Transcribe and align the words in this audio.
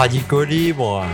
Radicaux 0.00 0.44
libres. 0.44 1.04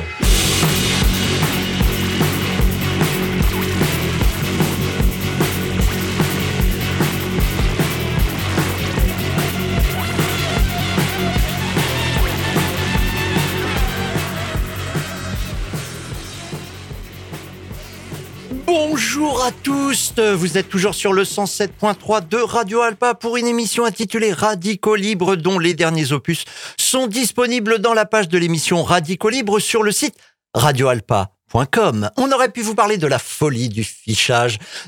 À 19.46 19.53
tous, 19.53 20.13
vous 20.18 20.59
êtes 20.59 20.68
toujours 20.68 20.96
sur 20.96 21.13
le 21.13 21.23
107.3 21.23 22.27
de 22.27 22.37
Radio 22.37 22.81
Alpa 22.81 23.14
pour 23.14 23.37
une 23.37 23.46
émission 23.46 23.85
intitulée 23.85 24.32
Radicaux 24.32 24.96
Libre 24.96 25.37
dont 25.37 25.61
les 25.61 25.73
derniers 25.73 26.11
opus 26.11 26.45
sont 26.77 27.07
disponibles 27.07 27.79
dans 27.79 27.95
la 27.95 28.07
page 28.07 28.27
de 28.27 28.39
l'émission 28.39 28.82
Radicaux 28.82 29.29
Libre 29.29 29.61
sur 29.61 29.85
le 29.85 29.93
site 29.93 30.17
Radio 30.53 30.89
Alpa 30.89 31.31
on 31.54 32.33
aurait 32.33 32.51
pu 32.51 32.61
vous 32.61 32.75
parler 32.75 32.98
de 32.98 33.06
la 33.06 33.20
folie 33.20 33.69
du 33.69 33.84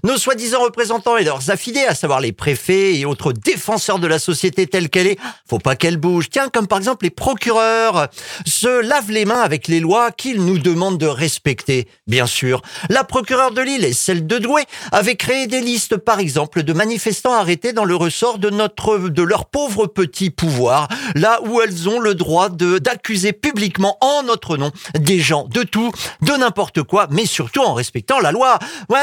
Nos 0.05 0.17
soi-disant 0.17 0.63
représentants 0.63 1.17
et 1.17 1.25
leurs 1.25 1.51
affiliés, 1.51 1.85
à 1.85 1.95
savoir 1.95 2.21
les 2.21 2.33
préfets 2.33 2.97
et 2.97 3.05
autres 3.05 3.33
défenseurs 3.33 3.99
de 3.99 4.07
la 4.07 4.19
société 4.19 4.67
telle 4.67 4.89
qu'elle 4.89 5.09
est, 5.09 5.19
faut 5.49 5.59
pas 5.59 5.75
qu'elle 5.75 5.97
bouge. 5.97 6.31
Tiens, 6.31 6.49
comme 6.49 6.69
par 6.69 6.79
exemple 6.79 7.05
les 7.05 7.11
procureurs, 7.11 8.09
se 8.47 8.81
lavent 8.81 9.11
les 9.11 9.25
mains 9.25 9.41
avec 9.41 9.67
les 9.67 9.81
lois 9.81 10.13
qu'ils 10.13 10.45
nous 10.45 10.59
demandent 10.59 10.99
de 10.99 11.07
respecter. 11.07 11.89
Bien 12.07 12.27
sûr, 12.27 12.63
la 12.91 13.03
procureure 13.03 13.51
de 13.51 13.61
Lille 13.61 13.85
et 13.85 13.93
celle 13.93 14.27
de 14.27 14.39
Douai 14.39 14.65
avaient 14.93 15.17
créé 15.17 15.47
des 15.47 15.61
listes, 15.61 15.97
par 15.97 16.21
exemple, 16.21 16.63
de 16.63 16.73
manifestants 16.73 17.35
arrêtés 17.35 17.73
dans 17.73 17.85
le 17.85 17.97
ressort 17.97 18.39
de 18.39 18.51
notre, 18.51 18.99
de 18.99 19.23
leur 19.23 19.47
pauvre 19.47 19.87
petit 19.87 20.31
pouvoir, 20.31 20.89
là 21.17 21.41
où 21.45 21.61
elles 21.61 21.89
ont 21.89 21.99
le 21.99 22.15
droit 22.15 22.51
de, 22.51 22.79
d'accuser 22.79 23.33
publiquement 23.33 23.99
en 24.01 24.23
notre 24.23 24.57
nom 24.57 24.71
des 24.99 25.19
gens 25.19 25.45
de 25.45 25.65
tout, 25.65 25.91
de 26.23 26.33
n'importe 26.33 26.83
quoi, 26.85 27.09
mais 27.11 27.27
surtout 27.27 27.63
en 27.63 27.75
respectant 27.75 28.21
la 28.21 28.31
loi. 28.31 28.59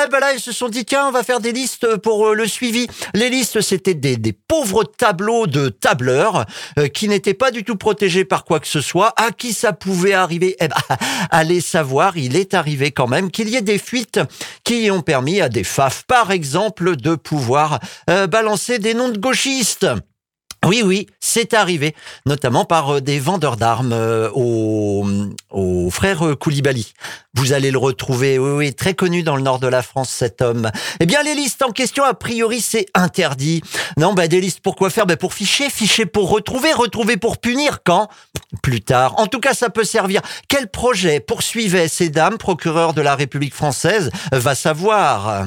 Ben 0.10 0.20
là, 0.20 0.34
ils 0.34 0.40
se 0.40 0.52
sont 0.52 0.70
dit, 0.70 0.86
tiens, 0.86 1.08
on 1.08 1.12
va 1.12 1.24
faire 1.24 1.40
des 1.40 1.52
listes 1.52 1.98
pour 1.98 2.28
euh, 2.28 2.34
le 2.34 2.48
suivi. 2.48 2.88
Les 3.14 3.30
listes, 3.30 3.62
c'était 3.62 3.94
des, 3.94 4.18
des, 4.18 4.34
pauvres 4.34 4.84
tableaux 4.84 5.48
de 5.48 5.70
tableurs 5.70 6.46
euh, 6.78 6.88
qui 6.88 7.08
n'étaient 7.08 7.34
pas 7.34 7.52
du 7.52 7.64
tout 7.64 7.76
protégés 7.76 8.26
par 8.26 8.46
quoi 8.46 8.60
que 8.60 8.68
ce 8.68 8.82
soit. 8.82 9.14
À 9.18 9.32
qui 9.32 9.54
ça 9.54 9.74
pouvait 9.74 10.14
arriver? 10.14 10.56
Eh 10.60 10.68
ben, 10.68 10.76
allez 11.32 11.62
savoir, 11.62 12.18
il 12.18 12.36
est 12.36 12.54
arrivé 12.54 12.92
quand 12.92 13.08
même 13.08 13.32
qu'il 13.32 13.50
y 13.50 13.56
ait 13.56 13.62
des 13.62 13.78
fuites 13.78 14.20
qui 14.64 14.90
ont 14.92 15.02
permis 15.02 15.42
à 15.42 15.50
des 15.50 15.64
FAF, 15.64 16.04
par 16.04 16.32
exemple, 16.32 16.96
de 16.96 17.16
pouvoir 17.16 17.80
euh, 18.10 18.28
balancer 18.28 18.80
des 18.80 18.94
noms 18.94 19.10
de 19.10 19.18
gauchistes. 19.18 19.88
Oui, 20.66 20.82
oui, 20.84 21.06
c'est 21.20 21.54
arrivé, 21.54 21.94
notamment 22.26 22.66
par 22.66 23.00
des 23.00 23.20
vendeurs 23.20 23.56
d'armes 23.56 23.94
aux, 24.34 25.06
aux 25.52 25.90
frères 25.92 26.36
Koulibaly. 26.40 26.92
Vous 27.36 27.52
allez 27.52 27.70
le 27.70 27.78
retrouver, 27.78 28.40
oui, 28.40 28.52
oui, 28.52 28.74
très 28.74 28.94
connu 28.94 29.22
dans 29.22 29.36
le 29.36 29.42
nord 29.42 29.60
de 29.60 29.68
la 29.68 29.82
France, 29.82 30.10
cet 30.10 30.42
homme. 30.42 30.72
Eh 31.02 31.06
bien, 31.06 31.22
les 31.22 31.36
listes 31.36 31.62
en 31.64 31.72
question, 31.72 32.04
a 32.04 32.14
priori, 32.14 32.62
c'est 32.62 32.86
interdit. 32.94 33.62
Non, 33.98 34.14
bah, 34.14 34.28
des 34.28 34.40
listes 34.40 34.62
pour 34.62 34.76
quoi 34.76 34.90
faire? 34.90 35.06
Bah, 35.06 35.18
Pour 35.18 35.34
ficher, 35.34 35.70
ficher 35.70 36.06
pour 36.06 36.30
retrouver, 36.30 36.72
retrouver 36.72 37.18
pour 37.18 37.38
punir. 37.38 37.80
Quand? 37.84 38.08
Plus 38.64 38.82
tard. 38.82 39.20
En 39.20 39.28
tout 39.28 39.42
cas, 39.42 39.54
ça 39.54 39.70
peut 39.70 39.84
servir. 39.84 40.22
Quel 40.48 40.68
projet 40.68 41.20
poursuivait 41.20 41.90
ces 41.90 42.10
dames, 42.10 42.38
procureurs 42.38 42.94
de 42.94 43.02
la 43.02 43.16
République 43.16 43.54
française? 43.54 44.12
Va 44.32 44.56
savoir. 44.56 45.46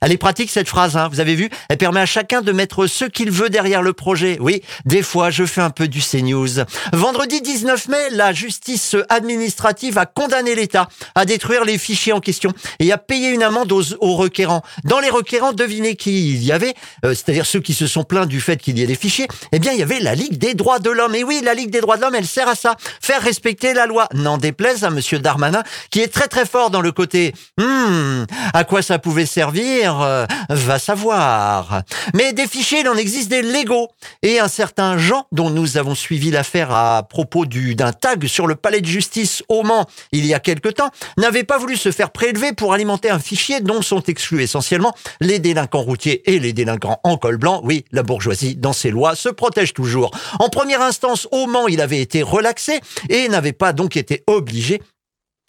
Elle 0.00 0.12
est 0.12 0.18
pratique, 0.18 0.50
cette 0.50 0.68
phrase, 0.68 0.96
hein, 0.96 1.08
vous 1.08 1.20
avez 1.20 1.34
vu? 1.34 1.50
Elle 1.68 1.78
permet 1.78 2.00
à 2.00 2.06
chacun 2.06 2.40
de 2.40 2.52
mettre 2.52 2.86
ce 2.86 3.04
qu'il 3.04 3.30
veut 3.30 3.50
derrière 3.50 3.82
le 3.82 3.92
projet. 3.92 4.38
Oui, 4.40 4.62
des 4.84 5.02
fois, 5.02 5.30
je 5.30 5.44
fais 5.44 5.60
un 5.60 5.70
peu 5.70 5.88
du 5.88 6.00
CNews. 6.00 6.64
Vendredi 6.92 7.40
19 7.40 7.88
mai, 7.88 8.10
la 8.10 8.32
justice 8.32 8.96
administrative 9.08 9.98
a 9.98 10.06
condamné 10.06 10.54
l'État 10.54 10.88
à 11.14 11.24
détruire 11.28 11.64
les 11.64 11.78
fichiers 11.78 12.12
en 12.12 12.20
question 12.20 12.52
et 12.80 12.90
à 12.90 12.98
payer 12.98 13.28
une 13.28 13.42
amende 13.44 13.72
aux, 13.72 14.16
requérants. 14.16 14.62
Dans 14.84 14.98
les 14.98 15.10
requérants, 15.10 15.52
devinez 15.52 15.94
qui 15.94 16.32
il 16.32 16.42
y 16.42 16.50
avait, 16.50 16.74
euh, 17.04 17.10
c'est-à-dire 17.10 17.46
ceux 17.46 17.60
qui 17.60 17.74
se 17.74 17.86
sont 17.86 18.02
plaints 18.02 18.26
du 18.26 18.40
fait 18.40 18.56
qu'il 18.56 18.78
y 18.78 18.82
ait 18.82 18.86
des 18.86 18.96
fichiers. 18.96 19.28
Eh 19.52 19.58
bien, 19.58 19.72
il 19.72 19.78
y 19.78 19.82
avait 19.82 20.00
la 20.00 20.14
Ligue 20.14 20.38
des 20.38 20.54
droits 20.54 20.80
de 20.80 20.90
l'homme. 20.90 21.14
Et 21.14 21.22
oui, 21.22 21.40
la 21.44 21.54
Ligue 21.54 21.70
des 21.70 21.80
droits 21.80 21.96
de 21.96 22.02
l'homme, 22.02 22.14
elle 22.14 22.26
sert 22.26 22.48
à 22.48 22.54
ça, 22.54 22.76
faire 23.00 23.22
respecter 23.22 23.74
la 23.74 23.86
loi. 23.86 24.08
N'en 24.14 24.38
déplaise 24.38 24.84
à 24.84 24.90
Monsieur 24.90 25.18
Darmanin, 25.18 25.62
qui 25.90 26.00
est 26.00 26.08
très 26.08 26.26
très 26.26 26.46
fort 26.46 26.70
dans 26.70 26.80
le 26.80 26.90
côté. 26.90 27.34
Hmm, 27.58 28.24
à 28.54 28.64
quoi 28.64 28.82
ça 28.82 28.98
pouvait 28.98 29.26
servir 29.26 30.00
euh, 30.00 30.26
Va 30.48 30.78
savoir. 30.78 31.82
Mais 32.14 32.32
des 32.32 32.46
fichiers, 32.46 32.80
il 32.80 32.88
en 32.88 32.96
existe 32.96 33.28
des 33.28 33.42
légaux. 33.42 33.88
Et 34.22 34.40
un 34.40 34.48
certain 34.48 34.98
Jean, 34.98 35.26
dont 35.30 35.50
nous 35.50 35.76
avons 35.76 35.94
suivi 35.94 36.30
l'affaire 36.30 36.72
à 36.72 37.02
propos 37.02 37.46
du 37.46 37.74
d'un 37.74 37.92
tag 37.92 38.26
sur 38.26 38.46
le 38.46 38.54
palais 38.54 38.80
de 38.80 38.86
justice 38.86 39.42
au 39.48 39.62
Mans 39.62 39.86
il 40.12 40.26
y 40.26 40.34
a 40.34 40.40
quelque 40.40 40.68
temps, 40.68 40.90
n'avait 41.18 41.44
pas 41.44 41.58
voulu 41.58 41.76
se 41.76 41.90
faire 41.90 42.10
prélever 42.10 42.52
pour 42.52 42.72
alimenter 42.72 43.10
un 43.10 43.18
fichier 43.18 43.60
dont 43.60 43.82
sont 43.82 44.02
exclus 44.02 44.42
essentiellement 44.42 44.94
les 45.20 45.38
délinquants 45.38 45.82
routiers 45.82 46.30
et 46.30 46.38
les 46.38 46.52
délinquants 46.52 47.00
en 47.04 47.16
col 47.16 47.36
blanc. 47.36 47.60
Oui, 47.64 47.84
la 47.92 48.02
bourgeoisie, 48.02 48.56
dans 48.56 48.72
ses 48.72 48.90
lois, 48.90 49.14
se 49.14 49.28
protège 49.28 49.74
toujours. 49.74 50.10
En 50.38 50.48
première 50.48 50.82
instance, 50.82 51.28
au 51.32 51.46
Mans, 51.46 51.68
il 51.68 51.80
avait 51.80 52.00
été 52.00 52.22
relaxé 52.22 52.80
et 53.08 53.28
n'avait 53.28 53.52
pas 53.52 53.72
donc 53.72 53.96
été 53.96 54.22
obligé 54.26 54.80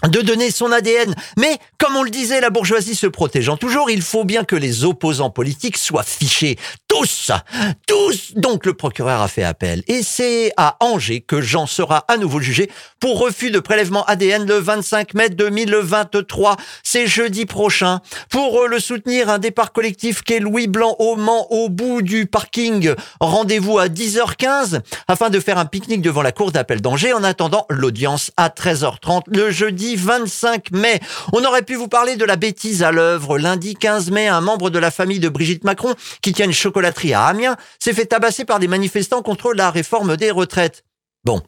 de 0.07 0.21
donner 0.21 0.49
son 0.49 0.71
ADN. 0.71 1.13
Mais, 1.37 1.57
comme 1.77 1.95
on 1.95 2.03
le 2.03 2.09
disait, 2.09 2.39
la 2.39 2.49
bourgeoisie 2.49 2.95
se 2.95 3.07
protégeant 3.07 3.57
toujours, 3.57 3.89
il 3.89 4.01
faut 4.01 4.23
bien 4.23 4.43
que 4.45 4.55
les 4.55 4.85
opposants 4.85 5.29
politiques 5.29 5.77
soient 5.77 6.03
fichés. 6.03 6.57
Tous 6.87 7.31
Tous 7.85 8.33
Donc 8.35 8.65
le 8.65 8.73
procureur 8.73 9.21
a 9.21 9.27
fait 9.27 9.43
appel. 9.43 9.83
Et 9.87 10.01
c'est 10.01 10.51
à 10.57 10.77
Angers 10.79 11.21
que 11.21 11.41
Jean 11.41 11.67
sera 11.67 12.05
à 12.07 12.17
nouveau 12.17 12.39
jugé 12.39 12.69
pour 12.99 13.19
refus 13.19 13.51
de 13.51 13.59
prélèvement 13.59 14.05
ADN 14.05 14.45
le 14.45 14.55
25 14.55 15.13
mai 15.13 15.29
2023. 15.29 16.55
C'est 16.83 17.07
jeudi 17.07 17.45
prochain. 17.45 17.99
Pour 18.29 18.67
le 18.67 18.79
soutenir, 18.79 19.29
un 19.29 19.39
départ 19.39 19.73
collectif 19.73 20.23
qu'est 20.23 20.39
Louis 20.39 20.67
Blanc 20.67 20.95
au 20.99 21.15
Mans 21.15 21.47
au 21.51 21.69
bout 21.69 22.01
du 22.01 22.25
parking. 22.25 22.93
Rendez-vous 23.19 23.79
à 23.79 23.87
10h15 23.87 24.81
afin 25.07 25.29
de 25.29 25.39
faire 25.39 25.57
un 25.57 25.65
pique-nique 25.65 26.01
devant 26.01 26.21
la 26.21 26.31
cour 26.31 26.51
d'appel 26.51 26.81
d'Angers 26.81 27.13
en 27.13 27.23
attendant 27.23 27.65
l'audience 27.69 28.31
à 28.37 28.49
13h30 28.49 29.23
le 29.27 29.51
jeudi 29.51 29.88
25 29.95 30.71
mai. 30.71 30.99
On 31.33 31.43
aurait 31.43 31.63
pu 31.63 31.75
vous 31.75 31.87
parler 31.87 32.15
de 32.15 32.25
la 32.25 32.35
bêtise 32.35 32.83
à 32.83 32.91
l'œuvre. 32.91 33.37
Lundi 33.37 33.75
15 33.75 34.11
mai, 34.11 34.27
un 34.27 34.41
membre 34.41 34.69
de 34.69 34.79
la 34.79 34.91
famille 34.91 35.19
de 35.19 35.29
Brigitte 35.29 35.63
Macron, 35.63 35.95
qui 36.21 36.33
tient 36.33 36.45
une 36.45 36.53
chocolaterie 36.53 37.13
à 37.13 37.25
Amiens, 37.25 37.57
s'est 37.79 37.93
fait 37.93 38.05
tabasser 38.05 38.45
par 38.45 38.59
des 38.59 38.67
manifestants 38.67 39.21
contre 39.21 39.53
la 39.53 39.71
réforme 39.71 40.17
des 40.17 40.31
retraites. 40.31 40.83
Bon, 41.23 41.41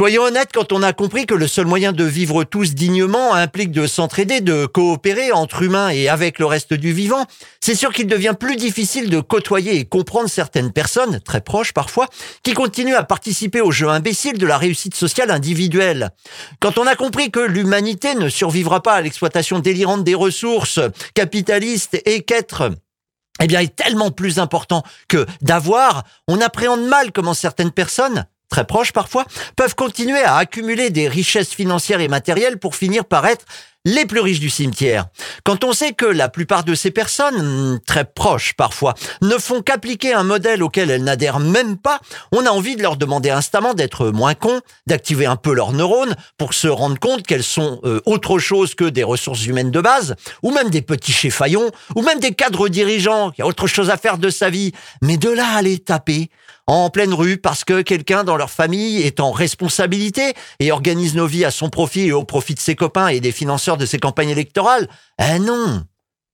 Soyons 0.00 0.22
honnêtes 0.22 0.52
quand 0.54 0.72
on 0.72 0.82
a 0.82 0.94
compris 0.94 1.26
que 1.26 1.34
le 1.34 1.46
seul 1.46 1.66
moyen 1.66 1.92
de 1.92 2.04
vivre 2.04 2.44
tous 2.44 2.74
dignement 2.74 3.34
implique 3.34 3.70
de 3.70 3.86
s'entraider, 3.86 4.40
de 4.40 4.64
coopérer 4.64 5.30
entre 5.30 5.60
humains 5.60 5.90
et 5.90 6.08
avec 6.08 6.38
le 6.38 6.46
reste 6.46 6.72
du 6.72 6.94
vivant, 6.94 7.26
c'est 7.60 7.74
sûr 7.74 7.92
qu'il 7.92 8.06
devient 8.06 8.32
plus 8.40 8.56
difficile 8.56 9.10
de 9.10 9.20
côtoyer 9.20 9.76
et 9.76 9.84
comprendre 9.84 10.30
certaines 10.30 10.72
personnes, 10.72 11.20
très 11.20 11.42
proches 11.42 11.74
parfois, 11.74 12.08
qui 12.42 12.54
continuent 12.54 12.94
à 12.94 13.02
participer 13.02 13.60
au 13.60 13.72
jeu 13.72 13.90
imbécile 13.90 14.38
de 14.38 14.46
la 14.46 14.56
réussite 14.56 14.94
sociale 14.94 15.30
individuelle. 15.30 16.12
Quand 16.60 16.78
on 16.78 16.86
a 16.86 16.94
compris 16.94 17.30
que 17.30 17.40
l'humanité 17.40 18.14
ne 18.14 18.30
survivra 18.30 18.82
pas 18.82 18.94
à 18.94 19.02
l'exploitation 19.02 19.58
délirante 19.58 20.02
des 20.02 20.14
ressources 20.14 20.80
capitalistes 21.12 22.00
et 22.06 22.22
qu'être 22.22 22.70
eh 23.42 23.46
bien, 23.46 23.60
est 23.60 23.76
tellement 23.76 24.10
plus 24.10 24.38
important 24.38 24.82
que 25.08 25.26
d'avoir, 25.42 26.04
on 26.26 26.40
appréhende 26.40 26.86
mal 26.86 27.12
comment 27.12 27.34
certaines 27.34 27.70
personnes, 27.70 28.24
très 28.50 28.66
proches 28.66 28.92
parfois, 28.92 29.24
peuvent 29.56 29.74
continuer 29.74 30.22
à 30.22 30.36
accumuler 30.36 30.90
des 30.90 31.08
richesses 31.08 31.54
financières 31.54 32.00
et 32.00 32.08
matérielles 32.08 32.58
pour 32.58 32.76
finir 32.76 33.06
par 33.06 33.24
être 33.26 33.46
les 33.86 34.04
plus 34.04 34.20
riches 34.20 34.40
du 34.40 34.50
cimetière. 34.50 35.06
Quand 35.42 35.64
on 35.64 35.72
sait 35.72 35.92
que 35.92 36.04
la 36.04 36.28
plupart 36.28 36.64
de 36.64 36.74
ces 36.74 36.90
personnes, 36.90 37.80
très 37.86 38.04
proches 38.04 38.52
parfois, 38.54 38.94
ne 39.22 39.38
font 39.38 39.62
qu'appliquer 39.62 40.12
un 40.12 40.22
modèle 40.22 40.62
auquel 40.62 40.90
elles 40.90 41.02
n'adhèrent 41.02 41.40
même 41.40 41.78
pas, 41.78 42.00
on 42.32 42.44
a 42.44 42.50
envie 42.50 42.76
de 42.76 42.82
leur 42.82 42.96
demander 42.96 43.30
instamment 43.30 43.72
d'être 43.72 44.08
moins 44.08 44.34
cons, 44.34 44.60
d'activer 44.86 45.24
un 45.24 45.36
peu 45.36 45.54
leurs 45.54 45.72
neurones 45.72 46.14
pour 46.36 46.52
se 46.52 46.68
rendre 46.68 46.98
compte 46.98 47.26
qu'elles 47.26 47.44
sont 47.44 47.80
euh, 47.84 48.00
autre 48.04 48.38
chose 48.38 48.74
que 48.74 48.84
des 48.84 49.04
ressources 49.04 49.46
humaines 49.46 49.70
de 49.70 49.80
base, 49.80 50.14
ou 50.42 50.50
même 50.52 50.68
des 50.68 50.82
petits 50.82 51.12
chéfaillons, 51.12 51.70
ou 51.94 52.02
même 52.02 52.20
des 52.20 52.34
cadres 52.34 52.68
dirigeants 52.68 53.30
qui 53.30 53.40
a 53.40 53.46
autre 53.46 53.66
chose 53.66 53.88
à 53.88 53.96
faire 53.96 54.18
de 54.18 54.28
sa 54.28 54.50
vie. 54.50 54.72
Mais 55.00 55.16
de 55.16 55.30
là 55.30 55.54
à 55.56 55.62
les 55.62 55.78
taper, 55.78 56.28
en 56.70 56.88
pleine 56.88 57.12
rue 57.12 57.36
parce 57.36 57.64
que 57.64 57.82
quelqu'un 57.82 58.22
dans 58.22 58.36
leur 58.36 58.50
famille 58.50 59.02
est 59.02 59.18
en 59.18 59.32
responsabilité 59.32 60.34
et 60.60 60.70
organise 60.70 61.16
nos 61.16 61.26
vies 61.26 61.44
à 61.44 61.50
son 61.50 61.68
profit 61.68 62.06
et 62.06 62.12
au 62.12 62.22
profit 62.22 62.54
de 62.54 62.60
ses 62.60 62.76
copains 62.76 63.08
et 63.08 63.18
des 63.18 63.32
financeurs 63.32 63.76
de 63.76 63.86
ses 63.86 63.98
campagnes 63.98 64.30
électorales 64.30 64.88
Eh 65.20 65.40
non 65.40 65.82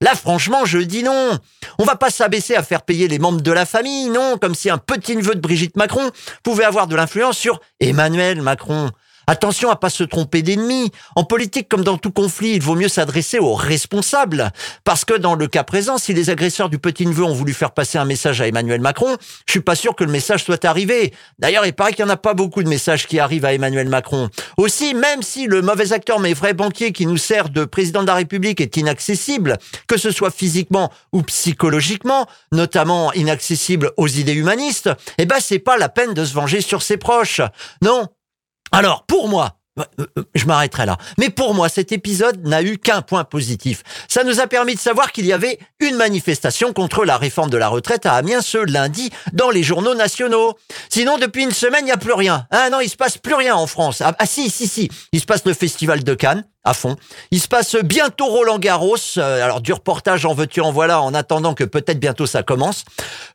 Là, 0.02 0.14
franchement, 0.14 0.66
je 0.66 0.76
dis 0.76 1.02
non. 1.02 1.38
On 1.78 1.84
va 1.84 1.96
pas 1.96 2.10
s'abaisser 2.10 2.54
à 2.54 2.62
faire 2.62 2.82
payer 2.82 3.08
les 3.08 3.18
membres 3.18 3.40
de 3.40 3.50
la 3.50 3.64
famille, 3.64 4.10
non, 4.10 4.36
comme 4.38 4.54
si 4.54 4.68
un 4.68 4.76
petit 4.76 5.16
neveu 5.16 5.34
de 5.34 5.40
Brigitte 5.40 5.78
Macron 5.78 6.10
pouvait 6.42 6.64
avoir 6.64 6.86
de 6.86 6.94
l'influence 6.94 7.38
sur 7.38 7.60
Emmanuel 7.80 8.42
Macron. 8.42 8.90
Attention 9.28 9.70
à 9.70 9.76
pas 9.76 9.90
se 9.90 10.04
tromper 10.04 10.42
d'ennemi. 10.42 10.92
En 11.16 11.24
politique 11.24 11.68
comme 11.68 11.82
dans 11.82 11.98
tout 11.98 12.12
conflit, 12.12 12.52
il 12.54 12.62
vaut 12.62 12.76
mieux 12.76 12.88
s'adresser 12.88 13.40
aux 13.40 13.54
responsables. 13.54 14.52
Parce 14.84 15.04
que 15.04 15.14
dans 15.14 15.34
le 15.34 15.48
cas 15.48 15.64
présent, 15.64 15.98
si 15.98 16.14
les 16.14 16.30
agresseurs 16.30 16.68
du 16.68 16.78
petit-neveu 16.78 17.24
ont 17.24 17.32
voulu 17.32 17.52
faire 17.52 17.72
passer 17.72 17.98
un 17.98 18.04
message 18.04 18.40
à 18.40 18.46
Emmanuel 18.46 18.80
Macron, 18.80 19.16
je 19.46 19.52
suis 19.52 19.60
pas 19.60 19.74
sûr 19.74 19.96
que 19.96 20.04
le 20.04 20.12
message 20.12 20.44
soit 20.44 20.64
arrivé. 20.64 21.12
D'ailleurs, 21.40 21.66
il 21.66 21.72
paraît 21.72 21.92
qu'il 21.92 22.04
n'y 22.04 22.10
en 22.10 22.14
a 22.14 22.16
pas 22.16 22.34
beaucoup 22.34 22.62
de 22.62 22.68
messages 22.68 23.08
qui 23.08 23.18
arrivent 23.18 23.44
à 23.44 23.52
Emmanuel 23.52 23.88
Macron. 23.88 24.28
Aussi, 24.58 24.94
même 24.94 25.22
si 25.22 25.46
le 25.46 25.60
mauvais 25.60 25.92
acteur 25.92 26.20
mais 26.20 26.32
vrai 26.32 26.54
banquier 26.54 26.92
qui 26.92 27.06
nous 27.06 27.16
sert 27.16 27.48
de 27.48 27.64
président 27.64 28.02
de 28.02 28.06
la 28.06 28.14
République 28.14 28.60
est 28.60 28.76
inaccessible, 28.76 29.58
que 29.88 29.96
ce 29.96 30.12
soit 30.12 30.30
physiquement 30.30 30.92
ou 31.12 31.22
psychologiquement, 31.22 32.26
notamment 32.52 33.12
inaccessible 33.12 33.90
aux 33.96 34.08
idées 34.08 34.34
humanistes, 34.34 34.90
eh 35.18 35.26
ben 35.26 35.38
c'est 35.40 35.58
pas 35.58 35.76
la 35.78 35.88
peine 35.88 36.14
de 36.14 36.24
se 36.24 36.32
venger 36.32 36.60
sur 36.60 36.82
ses 36.82 36.96
proches. 36.96 37.40
Non. 37.82 38.06
Alors, 38.72 39.04
pour 39.06 39.28
moi, 39.28 39.56
euh, 39.78 39.84
euh, 40.18 40.22
je 40.34 40.46
m'arrêterai 40.46 40.86
là. 40.86 40.96
Mais 41.18 41.28
pour 41.28 41.54
moi, 41.54 41.68
cet 41.68 41.92
épisode 41.92 42.46
n'a 42.46 42.62
eu 42.62 42.78
qu'un 42.78 43.02
point 43.02 43.24
positif. 43.24 43.82
Ça 44.08 44.24
nous 44.24 44.40
a 44.40 44.46
permis 44.46 44.74
de 44.74 44.80
savoir 44.80 45.12
qu'il 45.12 45.26
y 45.26 45.32
avait 45.32 45.58
une 45.80 45.96
manifestation 45.96 46.72
contre 46.72 47.04
la 47.04 47.18
réforme 47.18 47.50
de 47.50 47.58
la 47.58 47.68
retraite 47.68 48.06
à 48.06 48.14
Amiens 48.14 48.40
ce 48.40 48.58
lundi 48.58 49.10
dans 49.32 49.50
les 49.50 49.62
journaux 49.62 49.94
nationaux. 49.94 50.54
Sinon, 50.88 51.18
depuis 51.18 51.42
une 51.42 51.52
semaine, 51.52 51.82
il 51.82 51.86
n'y 51.86 51.92
a 51.92 51.98
plus 51.98 52.14
rien. 52.14 52.46
Ah 52.50 52.70
non, 52.70 52.80
il 52.80 52.88
se 52.88 52.96
passe 52.96 53.18
plus 53.18 53.34
rien 53.34 53.54
en 53.54 53.66
France. 53.66 54.00
Ah, 54.00 54.14
ah 54.18 54.26
si, 54.26 54.48
si, 54.48 54.66
si. 54.66 54.88
Il 55.12 55.20
se 55.20 55.26
passe 55.26 55.44
le 55.44 55.52
festival 55.52 56.02
de 56.02 56.14
Cannes 56.14 56.44
à 56.66 56.74
fond. 56.74 56.96
Il 57.30 57.40
se 57.40 57.48
passe 57.48 57.76
bientôt 57.76 58.26
Roland 58.26 58.58
Garros. 58.58 58.96
Euh, 59.16 59.42
alors 59.42 59.60
du 59.60 59.72
reportage 59.72 60.26
en 60.26 60.34
veux-tu 60.34 60.60
en 60.60 60.72
voilà 60.72 61.00
en 61.00 61.14
attendant 61.14 61.54
que 61.54 61.64
peut-être 61.64 61.98
bientôt 61.98 62.26
ça 62.26 62.42
commence. 62.42 62.84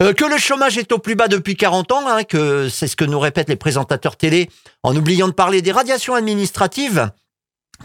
Euh, 0.04 0.13
que 0.13 0.25
le 0.25 0.38
chômage 0.38 0.78
est 0.78 0.92
au 0.92 1.00
plus 1.00 1.16
bas 1.16 1.28
depuis 1.28 1.56
40 1.56 1.92
ans, 1.94 2.07
hein, 2.07 2.24
que 2.24 2.69
c'est 2.69 2.88
ce 2.88 2.95
que 2.95 3.06
nous 3.06 3.19
répètent 3.19 3.50
les 3.50 3.56
présentateurs 3.56 4.18
télé 4.18 4.50
en 4.83 4.95
oubliant 4.95 5.28
de 5.28 5.33
parler 5.33 5.62
des 5.62 5.72
radiations 5.72 6.13
administratives 6.13 7.10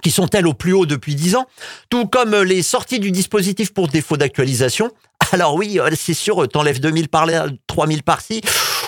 qui 0.03 0.11
sont 0.11 0.29
elles 0.35 0.47
au 0.47 0.53
plus 0.53 0.75
haut 0.75 0.85
depuis 0.85 1.15
10 1.15 1.37
ans, 1.37 1.47
tout 1.89 2.07
comme 2.07 2.35
les 2.43 2.63
sorties 2.63 3.01
du 3.01 3.13
dispositif 3.13 3.73
pour 3.73 3.89
défaut 3.89 4.17
d'actualisation. 4.19 4.91
Alors 5.33 5.55
oui, 5.55 5.79
euh, 5.81 5.91
c'est 5.97 6.15
sûr, 6.15 6.47
t'enlèves 6.49 6.81
2000 6.81 7.09
par 7.09 7.27
là, 7.27 7.47
3000 7.67 8.03
par-ci. 8.03 8.43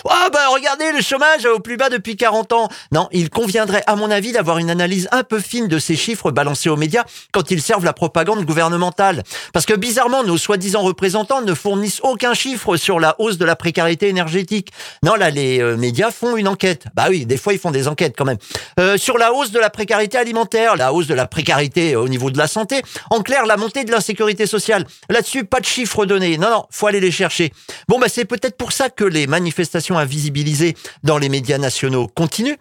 Ah 0.09 0.29
bah 0.33 0.49
regardez, 0.53 0.93
le 0.93 1.01
chômage 1.01 1.45
au 1.47 1.61
plus 1.61 1.77
bas 1.77 1.89
depuis 1.89 2.17
40 2.17 2.53
ans. 2.53 2.69
Non, 2.93 3.09
il 3.13 3.31
conviendrait 3.31 3.83
à 3.87 3.97
mon 3.97 4.11
avis 4.11 4.33
d'avoir 4.33 4.59
une 4.59 4.71
analyse 4.71 5.09
un 5.13 5.23
peu 5.23 5.41
fine 5.41 5.69
de 5.69 5.79
ces 5.79 5.97
chiffres 5.97 6.31
balancés 6.31 6.69
aux 6.69 6.77
médias 6.77 7.05
quand 7.33 7.51
ils 7.51 7.63
servent 7.63 7.85
la 7.85 7.93
propagande 7.93 8.45
gouvernementale. 8.45 9.23
Parce 9.53 9.67
que 9.67 9.75
bizarrement, 9.75 10.25
nos 10.25 10.39
soi-disant 10.39 10.83
représentants 10.83 11.43
ne 11.43 11.55
fournissent 11.55 12.01
aucun 12.03 12.35
chiffre 12.35 12.77
sur 12.77 13.01
la 13.01 13.17
hausse 13.19 13.39
de 13.39 13.45
la 13.45 13.57
précarité 13.57 14.09
énergétique. 14.09 14.71
Non, 15.03 15.15
là, 15.15 15.31
les 15.31 15.61
euh, 15.61 15.77
médias 15.77 16.11
font 16.11 16.37
une 16.37 16.49
enquête. 16.49 16.85
Bah 16.95 17.07
oui, 17.09 17.27
des 17.27 17.37
fois, 17.37 17.53
ils 17.53 17.59
font 17.59 17.71
des 17.71 17.89
enquêtes 17.89 18.15
quand 18.17 18.25
même. 18.25 18.39
Euh, 18.81 18.97
sur 18.97 19.19
la 19.19 19.33
hausse 19.33 19.51
de 19.51 19.59
la 19.59 19.71
précarité 19.71 20.19
alimentaire, 20.19 20.77
la 20.77 20.93
hausse 20.93 21.07
de 21.07 21.15
la 21.15 21.27
précarité 21.27 21.97
au 21.97 22.09
niveau 22.09 22.31
de 22.31 22.39
la 22.39 22.47
santé, 22.47 22.83
en 23.11 23.23
clair, 23.23 23.47
la 23.47 23.57
montée 23.57 23.85
de 23.85 23.91
l'insécurité 23.91 24.47
sociale. 24.47 24.87
Là-dessus, 25.09 25.45
pas 25.45 25.61
de 25.61 25.67
chiffres 25.67 26.07
donnés. 26.07 26.39
Non, 26.39 26.51
non, 26.51 26.67
faut 26.71 26.87
aller 26.87 27.01
les 27.01 27.11
chercher. 27.11 27.53
Bon, 27.89 27.99
bah 27.99 28.09
c'est 28.09 28.25
peut-être 28.25 28.57
pour 28.57 28.73
ça 28.73 28.91
que 28.91 29.05
les 29.05 29.27
manifestations 29.27 29.98
invisibilisée 29.99 30.77
dans 31.03 31.19
les 31.19 31.29
médias 31.29 31.59
nationaux 31.59 32.09
continue, 32.09 32.57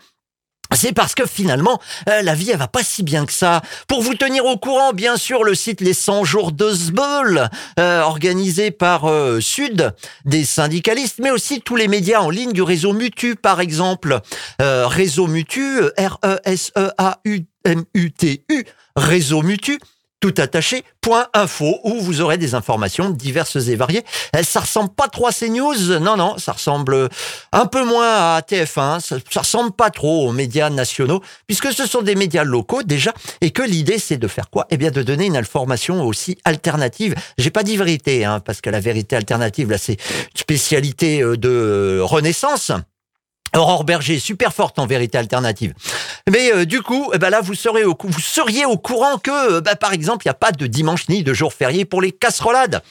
c'est 0.76 0.92
parce 0.92 1.16
que 1.16 1.26
finalement, 1.26 1.80
euh, 2.10 2.22
la 2.22 2.36
vie, 2.36 2.52
elle 2.52 2.58
va 2.58 2.68
pas 2.68 2.84
si 2.84 3.02
bien 3.02 3.26
que 3.26 3.32
ça. 3.32 3.62
Pour 3.88 4.02
vous 4.02 4.16
tenir 4.16 4.44
au 4.46 4.58
courant, 4.58 4.92
bien 4.92 5.16
sûr, 5.16 5.46
le 5.46 5.56
site 5.56 5.80
Les 5.82 5.94
100 5.94 6.26
jours 6.26 6.52
de 6.52 6.68
euh, 7.80 8.02
organisé 8.02 8.72
par 8.72 9.06
euh, 9.06 9.40
Sud, 9.40 9.94
des 10.26 10.44
syndicalistes, 10.44 11.20
mais 11.20 11.32
aussi 11.32 11.62
tous 11.62 11.78
les 11.78 11.88
médias 11.88 12.20
en 12.20 12.30
ligne 12.30 12.52
du 12.52 12.62
réseau 12.62 12.92
Mutu, 12.94 13.36
par 13.36 13.62
exemple. 13.62 14.20
réseau 14.60 15.28
Mutu, 15.28 15.80
R-E-S-E-A-U-M-U-T-U, 15.98 17.36
réseau 18.96 19.42
Mutu, 19.44 19.80
tout 20.20 20.34
attaché, 20.38 20.84
point 21.02 21.28
info, 21.34 21.80
où 21.84 22.00
vous 22.00 22.22
aurez 22.22 22.38
des 22.38 22.56
informations 22.56 23.10
diverses 23.10 23.56
et 23.68 23.76
variées. 23.76 24.04
Eh, 24.38 24.44
ça 24.44 24.62
ressemble 24.62 24.90
pas 24.90 25.08
trop 25.08 25.28
à 25.28 25.32
CNews, 25.32 26.00
non, 26.00 26.18
non, 26.18 26.38
ça 26.38 26.54
ressemble 26.54 27.10
un 27.52 27.66
peu 27.68 27.86
moins 27.86 28.36
à 28.36 28.42
TF1, 28.42 29.00
ça, 29.00 29.18
ressemble 29.36 29.72
pas 29.72 29.90
trop 29.90 30.28
aux 30.28 30.32
médias 30.32 30.70
nationaux, 30.70 31.22
puisque 31.46 31.72
ce 31.72 31.86
sont 31.86 32.02
des 32.02 32.16
médias 32.16 32.44
locaux 32.44 32.84
déjà, 32.84 33.14
et 33.42 33.52
que 33.52 33.62
l'idée 33.62 34.00
c'est 34.00 34.18
de 34.18 34.28
faire 34.28 34.50
quoi? 34.50 34.66
Eh 34.70 34.78
bien 34.78 34.92
de 34.92 35.04
donner 35.04 35.26
une 35.26 35.38
information 35.38 36.04
aussi 36.04 36.38
alternative. 36.46 37.14
J'ai 37.38 37.52
pas 37.52 37.64
dit 37.64 37.78
vérité, 37.78 38.26
hein, 38.26 38.40
parce 38.40 38.62
que 38.62 38.70
la 38.70 38.80
vérité 38.80 39.16
alternative, 39.16 39.70
là 39.70 39.78
c'est 39.78 39.98
spécialité 40.36 41.22
euh, 41.22 41.38
de 41.38 42.00
Renaissance. 42.02 42.72
Aurore 43.56 43.86
Berger, 43.86 44.20
super 44.20 44.54
forte 44.54 44.78
en 44.80 44.86
vérité 44.86 45.18
alternative. 45.18 45.74
Mais 46.30 46.52
euh, 46.54 46.66
du 46.66 46.82
coup, 46.82 47.10
eh 47.14 47.18
ben 47.18 47.30
là, 47.30 47.42
vous, 47.42 47.54
serez 47.54 47.86
au, 47.86 47.98
vous 48.00 48.20
seriez 48.20 48.66
au 48.66 48.78
courant 48.78 49.18
que, 49.18 49.58
euh, 49.58 49.62
bah, 49.62 49.76
par 49.76 49.94
exemple, 49.94 50.26
il 50.26 50.28
n'y 50.28 50.32
a 50.32 50.36
pas 50.36 50.52
de 50.52 50.68
dimanche 50.68 51.08
ni 51.08 51.24
de 51.24 51.34
jour 51.34 51.54
férié 51.54 51.86
pour 51.86 52.02
les 52.02 52.12
casserolades. 52.12 52.82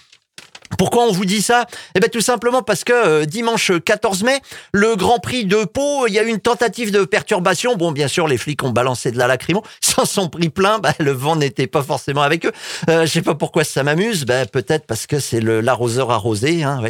Pourquoi 0.79 1.05
on 1.05 1.13
vous 1.13 1.25
dit 1.25 1.43
ça? 1.43 1.67
Eh 1.95 2.01
bien 2.01 2.09
tout 2.09 2.21
simplement 2.21 2.63
parce 2.63 2.85
que 2.85 2.93
euh, 2.93 3.25
dimanche 3.25 3.73
14 3.85 4.23
mai, 4.23 4.41
le 4.73 4.97
Grand 4.97 5.19
Prix 5.19 5.45
de 5.45 5.65
Pau, 5.65 6.07
il 6.07 6.15
y 6.15 6.19
a 6.19 6.23
eu 6.23 6.29
une 6.29 6.41
tentative 6.41 6.91
de 6.91 7.05
perturbation. 7.05 7.77
Bon, 7.77 7.93
bien 7.93 8.09
sûr, 8.09 8.29
les 8.29 8.39
flics 8.39 8.63
ont 8.63 8.71
balancé 8.71 9.11
de 9.11 9.19
la 9.19 9.27
lacrymo, 9.27 9.63
s'en 9.81 10.05
sont 10.05 10.29
pris 10.29 10.49
plein. 10.49 10.79
Bah, 10.79 10.93
le 10.99 11.13
vent 11.13 11.37
n'était 11.37 11.67
pas 11.67 11.83
forcément 11.83 12.23
avec 12.23 12.47
eux. 12.47 12.53
Euh, 12.89 13.07
je 13.07 13.13
sais 13.13 13.23
pas 13.23 13.35
pourquoi 13.35 13.65
ça 13.65 13.83
m'amuse. 13.83 14.25
Bah, 14.25 14.47
peut-être 14.47 14.87
parce 14.87 15.07
que 15.07 15.19
c'est 15.19 15.41
l'arroseur 15.41 16.11
arrosé, 16.11 16.63
hein, 16.63 16.83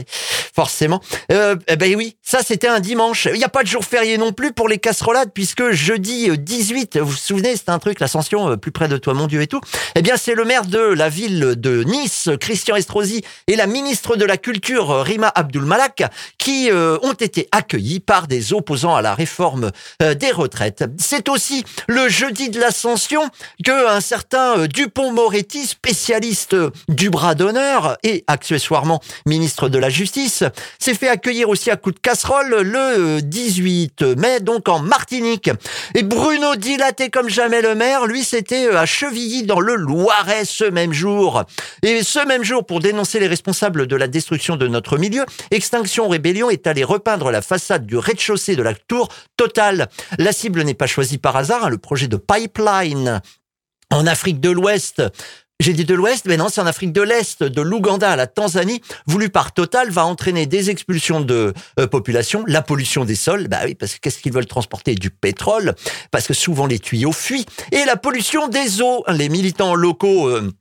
forcément. 0.55 1.01
Euh, 1.31 1.57
eh 1.69 1.77
ben 1.77 1.95
oui, 1.97 2.17
ça 2.23 2.41
c'était 2.43 2.69
un 2.69 2.81
dimanche. 2.81 3.29
Il 3.33 3.39
n'y 3.39 3.45
a 3.45 3.49
pas 3.49 3.63
de 3.63 3.69
jour 3.69 3.85
férié 3.85 4.19
non 4.19 4.33
plus 4.33 4.53
pour 4.53 4.69
les 4.69 4.79
casserolades 4.79 5.31
puisque 5.35 5.71
jeudi 5.71 6.31
18, 6.37 6.99
vous 6.99 7.07
vous 7.07 7.17
souvenez, 7.17 7.57
c'est 7.57 7.69
un 7.69 7.79
truc, 7.79 8.01
l'ascension 8.01 8.51
euh, 8.51 8.57
plus 8.57 8.73
près 8.73 8.89
de 8.89 8.97
toi, 8.97 9.15
mon 9.15 9.27
Dieu 9.27 9.43
et 9.43 9.47
tout. 9.47 9.61
Eh 9.95 10.03
bien, 10.03 10.17
c'est 10.17 10.35
le 10.35 10.45
maire 10.45 10.65
de 10.65 10.79
la 10.79 11.09
ville 11.09 11.55
de 11.57 11.83
Nice, 11.85 12.31
Christian 12.41 12.77
Estrosi, 12.77 13.23
et 13.47 13.57
la 13.57 13.67
ministre 13.77 14.17
de 14.17 14.25
la 14.25 14.39
Culture, 14.39 15.03
Rima 15.03 15.31
Abdul-Malak, 15.35 16.05
qui 16.39 16.71
euh, 16.71 16.97
ont 17.03 17.13
été 17.13 17.47
accueillis 17.53 18.01
par 18.01 18.27
des 18.27 18.55
opposants 18.55 18.95
à 18.95 19.03
la 19.03 19.15
réforme 19.15 19.71
euh, 20.03 20.15
des 20.15 20.31
retraites. 20.31 20.85
C'est 20.97 21.29
aussi 21.29 21.63
le 21.87 22.09
jeudi 22.09 22.49
de 22.49 22.59
l'Ascension 22.59 23.29
que 23.63 23.89
un 23.89 24.01
certain 24.01 24.61
euh, 24.61 24.67
Dupont-Moretti, 24.67 25.67
spécialiste 25.67 26.57
du 26.89 27.11
bras 27.11 27.35
d'honneur 27.35 27.99
et 28.03 28.25
accessoirement 28.29 29.01
ministre 29.27 29.69
de 29.69 29.79
la 29.79 29.91
Justice, 29.91 30.43
s'est 30.79 30.95
fait 30.95 31.09
accueillir 31.09 31.51
aussi 31.51 31.71
à 31.71 31.77
coup 31.77 31.93
de 31.93 31.99
casserole 31.99 32.63
le 32.63 33.21
18 33.21 34.03
mai, 34.17 34.41
donc 34.41 34.71
en 34.71 34.79
Martinique. 34.79 35.51
Et 35.95 36.03
Bruno 36.03 36.57
dilaté 36.57 37.11
comme 37.11 37.29
jamais 37.29 37.61
le 37.61 37.75
maire, 37.75 38.07
lui, 38.07 38.25
c'était 38.25 38.69
à 38.75 38.87
dans 39.45 39.61
le 39.61 39.75
Loiret 39.75 40.45
ce 40.45 40.65
même 40.65 40.93
jour. 40.93 41.45
Et 41.83 42.03
ce 42.03 42.25
même 42.27 42.43
jour, 42.43 42.65
pour 42.65 42.81
dénoncer 42.81 43.21
les 43.21 43.27
responsables 43.27 43.56
de 43.61 43.97
la 43.97 44.07
destruction 44.07 44.57
de 44.57 44.69
notre 44.69 44.99
milieu, 44.99 45.25
Extinction 45.51 46.09
Rébellion 46.09 46.51
est 46.51 46.67
allé 46.67 46.85
repeindre 46.85 47.31
la 47.31 47.41
façade 47.41 47.87
du 47.87 47.97
rez-de-chaussée 47.97 48.55
de 48.55 48.63
la 48.63 48.75
tour 48.75 49.09
Total. 49.37 49.89
La 50.19 50.33
cible 50.33 50.63
n'est 50.63 50.75
pas 50.75 50.87
choisie 50.87 51.19
par 51.19 51.37
hasard, 51.37 51.65
hein, 51.65 51.69
le 51.71 51.79
projet 51.79 52.07
de 52.07 52.17
pipeline 52.17 53.23
en 53.91 54.07
Afrique 54.07 54.41
de 54.41 54.51
l'Ouest 54.51 55.03
j'ai 55.59 55.73
dit 55.73 55.87
de 55.87 55.95
l'Ouest, 55.95 56.27
mais 56.27 56.37
non, 56.37 56.49
c'est 56.51 56.61
en 56.61 56.67
Afrique 56.67 56.93
de 56.93 57.01
l'Est, 57.01 57.43
de 57.43 57.63
l'Ouganda 57.63 58.11
à 58.11 58.17
la 58.17 58.27
Tanzanie, 58.27 58.83
voulu 59.07 59.31
par 59.31 59.53
Total, 59.53 59.91
va 59.91 60.05
entraîner 60.05 60.45
des 60.45 60.69
expulsions 60.69 61.23
de 61.23 61.55
euh, 61.81 61.87
population, 61.87 62.45
la 62.47 62.61
pollution 62.61 63.07
des 63.07 63.15
sols, 63.15 63.49
bah 63.49 63.61
oui, 63.65 63.75
parce 63.75 63.95
que 63.95 64.01
qu'est-ce 64.01 64.19
qu'ils 64.19 64.35
veulent 64.35 64.45
transporter? 64.45 64.95
Du 64.95 65.09
pétrole, 65.09 65.75
parce 66.11 66.27
que 66.27 66.35
souvent 66.35 66.67
les 66.67 66.79
tuyaux 66.79 67.13
fuient, 67.13 67.47
et 67.73 67.87
la 67.87 67.97
pollution 67.97 68.49
des 68.49 68.83
eaux. 68.83 69.03
Les 69.09 69.31
militants 69.31 69.75
locaux... 69.75 70.29
Euh, 70.29 70.53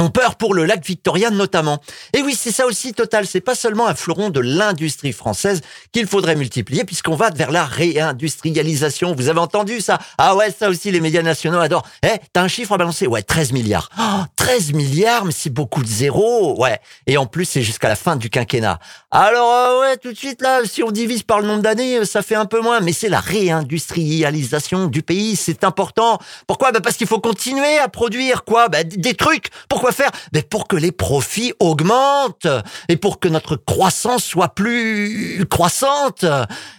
ont 0.00 0.10
peur 0.10 0.36
pour 0.36 0.54
le 0.54 0.64
lac 0.64 0.84
Victoria 0.84 1.30
notamment. 1.30 1.80
Et 2.12 2.22
oui, 2.22 2.36
c'est 2.38 2.52
ça 2.52 2.66
aussi 2.66 2.92
Total, 2.92 3.26
c'est 3.26 3.40
pas 3.40 3.54
seulement 3.54 3.86
un 3.86 3.94
fleuron 3.94 4.30
de 4.30 4.40
l'industrie 4.40 5.12
française 5.12 5.60
qu'il 5.92 6.06
faudrait 6.06 6.36
multiplier 6.36 6.84
puisqu'on 6.84 7.14
va 7.14 7.30
vers 7.30 7.50
la 7.50 7.64
réindustrialisation. 7.64 9.14
Vous 9.14 9.28
avez 9.28 9.40
entendu 9.40 9.80
ça? 9.80 9.98
Ah 10.18 10.34
ouais, 10.36 10.50
ça 10.50 10.68
aussi 10.68 10.90
les 10.90 11.00
médias 11.00 11.22
nationaux 11.22 11.58
adorent. 11.58 11.86
Eh, 12.02 12.18
t'as 12.32 12.42
un 12.42 12.48
chiffre 12.48 12.72
à 12.72 12.76
balancer? 12.78 13.06
Ouais, 13.06 13.22
13 13.22 13.52
milliards. 13.52 13.88
Oh, 13.98 14.22
13 14.36 14.72
milliards, 14.72 15.24
mais 15.24 15.32
c'est 15.32 15.50
beaucoup 15.50 15.82
de 15.82 15.88
zéros. 15.88 16.60
Ouais. 16.60 16.80
Et 17.06 17.16
en 17.18 17.26
plus, 17.26 17.44
c'est 17.44 17.62
jusqu'à 17.62 17.88
la 17.88 17.96
fin 17.96 18.16
du 18.16 18.30
quinquennat. 18.30 18.78
Alors 19.10 19.52
euh, 19.52 19.80
ouais, 19.80 19.96
tout 19.96 20.12
de 20.12 20.16
suite 20.16 20.42
là, 20.42 20.60
si 20.64 20.82
on 20.82 20.90
divise 20.90 21.22
par 21.22 21.40
le 21.40 21.46
nombre 21.46 21.62
d'années, 21.62 21.98
euh, 21.98 22.04
ça 22.04 22.22
fait 22.22 22.34
un 22.34 22.46
peu 22.46 22.60
moins, 22.60 22.80
mais 22.80 22.92
c'est 22.92 23.08
la 23.08 23.20
réindustrialisation 23.20 24.86
du 24.86 25.02
pays, 25.02 25.36
c'est 25.36 25.64
important. 25.64 26.18
Pourquoi? 26.46 26.72
Bah 26.72 26.80
Parce 26.82 26.96
qu'il 26.96 27.06
faut 27.06 27.20
continuer 27.20 27.78
à 27.78 27.88
produire 27.88 28.44
quoi 28.44 28.68
bah, 28.68 28.84
Des 28.84 29.14
trucs. 29.14 29.48
Pourquoi 29.68 29.87
faire 29.92 30.10
Mais 30.32 30.42
pour 30.42 30.68
que 30.68 30.76
les 30.76 30.92
profits 30.92 31.52
augmentent 31.60 32.46
et 32.88 32.96
pour 32.96 33.20
que 33.20 33.28
notre 33.28 33.56
croissance 33.56 34.24
soit 34.24 34.54
plus 34.54 35.46
croissante. 35.50 36.24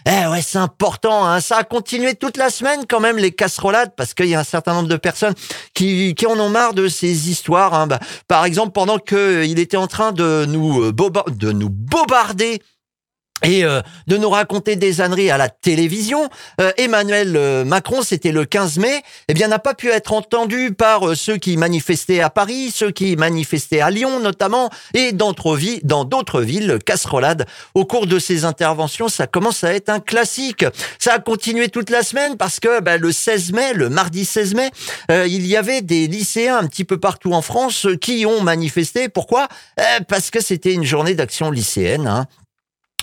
Eh 0.06 0.26
ouais, 0.26 0.42
c'est 0.42 0.58
important. 0.58 1.26
Hein. 1.26 1.40
Ça 1.40 1.58
a 1.58 1.64
continué 1.64 2.14
toute 2.14 2.36
la 2.36 2.50
semaine 2.50 2.84
quand 2.88 3.00
même 3.00 3.16
les 3.16 3.32
casserolades 3.32 3.92
parce 3.96 4.14
qu'il 4.14 4.26
y 4.26 4.34
a 4.34 4.40
un 4.40 4.44
certain 4.44 4.74
nombre 4.74 4.88
de 4.88 4.96
personnes 4.96 5.34
qui, 5.74 6.14
qui 6.14 6.26
en 6.26 6.38
ont 6.38 6.48
marre 6.48 6.74
de 6.74 6.88
ces 6.88 7.30
histoires. 7.30 7.74
Hein. 7.74 7.86
Bah, 7.86 8.00
par 8.28 8.44
exemple, 8.44 8.72
pendant 8.72 8.98
qu'il 8.98 9.58
était 9.58 9.76
en 9.76 9.86
train 9.86 10.12
de 10.12 10.44
nous, 10.46 10.82
euh, 10.82 10.92
de 11.28 11.52
nous 11.52 11.70
bombarder 11.70 12.60
et 13.42 13.64
euh, 13.64 13.80
de 14.06 14.16
nous 14.16 14.30
raconter 14.30 14.76
des 14.76 15.00
âneries 15.00 15.30
à 15.30 15.38
la 15.38 15.48
télévision. 15.48 16.28
Euh, 16.60 16.72
Emmanuel 16.76 17.36
euh, 17.36 17.64
Macron, 17.64 18.02
c'était 18.02 18.32
le 18.32 18.44
15 18.44 18.78
mai, 18.78 19.02
eh 19.28 19.34
bien 19.34 19.48
n'a 19.48 19.58
pas 19.58 19.74
pu 19.74 19.88
être 19.88 20.12
entendu 20.12 20.72
par 20.72 21.16
ceux 21.16 21.36
qui 21.36 21.56
manifestaient 21.56 22.20
à 22.20 22.30
Paris, 22.30 22.70
ceux 22.72 22.90
qui 22.90 23.16
manifestaient 23.16 23.80
à 23.80 23.90
Lyon 23.90 24.20
notamment, 24.20 24.70
et 24.94 25.12
dans 25.12 25.32
d'autres 26.04 26.42
villes, 26.42 26.78
casserolade. 26.84 27.46
Au 27.74 27.84
cours 27.84 28.06
de 28.06 28.18
ces 28.18 28.44
interventions, 28.44 29.08
ça 29.08 29.26
commence 29.26 29.64
à 29.64 29.74
être 29.74 29.88
un 29.88 30.00
classique. 30.00 30.64
Ça 30.98 31.14
a 31.14 31.18
continué 31.18 31.68
toute 31.68 31.90
la 31.90 32.02
semaine 32.02 32.36
parce 32.36 32.60
que 32.60 32.80
bah, 32.80 32.96
le 32.96 33.12
16 33.12 33.52
mai, 33.52 33.72
le 33.74 33.88
mardi 33.88 34.24
16 34.24 34.54
mai, 34.54 34.70
il 35.08 35.46
y 35.46 35.56
avait 35.56 35.82
des 35.82 36.06
lycéens 36.06 36.58
un 36.58 36.66
petit 36.66 36.84
peu 36.84 36.98
partout 36.98 37.32
en 37.32 37.42
France 37.42 37.86
qui 38.00 38.26
ont 38.26 38.42
manifesté. 38.42 39.08
Pourquoi? 39.08 39.48
Parce 40.08 40.30
que 40.30 40.42
c'était 40.42 40.72
une 40.72 40.84
journée 40.84 41.14
d'action 41.14 41.50
lycéenne. 41.50 42.06
Hein. 42.06 42.26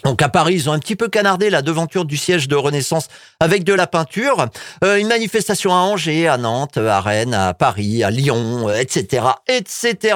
Donc 0.04 0.22
à 0.22 0.30
Paris, 0.30 0.54
ils 0.56 0.70
ont 0.70 0.74
un 0.74 0.80
petit 0.80 0.96
peu 0.96 1.08
canardé 1.08 1.50
la 1.50 1.62
devanture 1.62 2.06
du 2.06 2.18
siège 2.18 2.48
de 2.48 2.56
Renaissance 2.56 3.08
avec 3.40 3.64
de 3.64 3.74
la 3.74 3.88
peinture. 3.88 4.48
Euh, 4.84 4.98
une 4.98 5.08
manifestation 5.08 5.74
à 5.74 5.78
Angers, 5.78 6.28
à 6.28 6.38
Nantes, 6.38 6.78
à 6.78 7.02
Rennes, 7.02 7.34
à 7.34 7.54
Paris, 7.54 8.04
à 8.04 8.12
Lyon, 8.12 8.70
etc., 8.70 9.26
etc. 9.48 10.16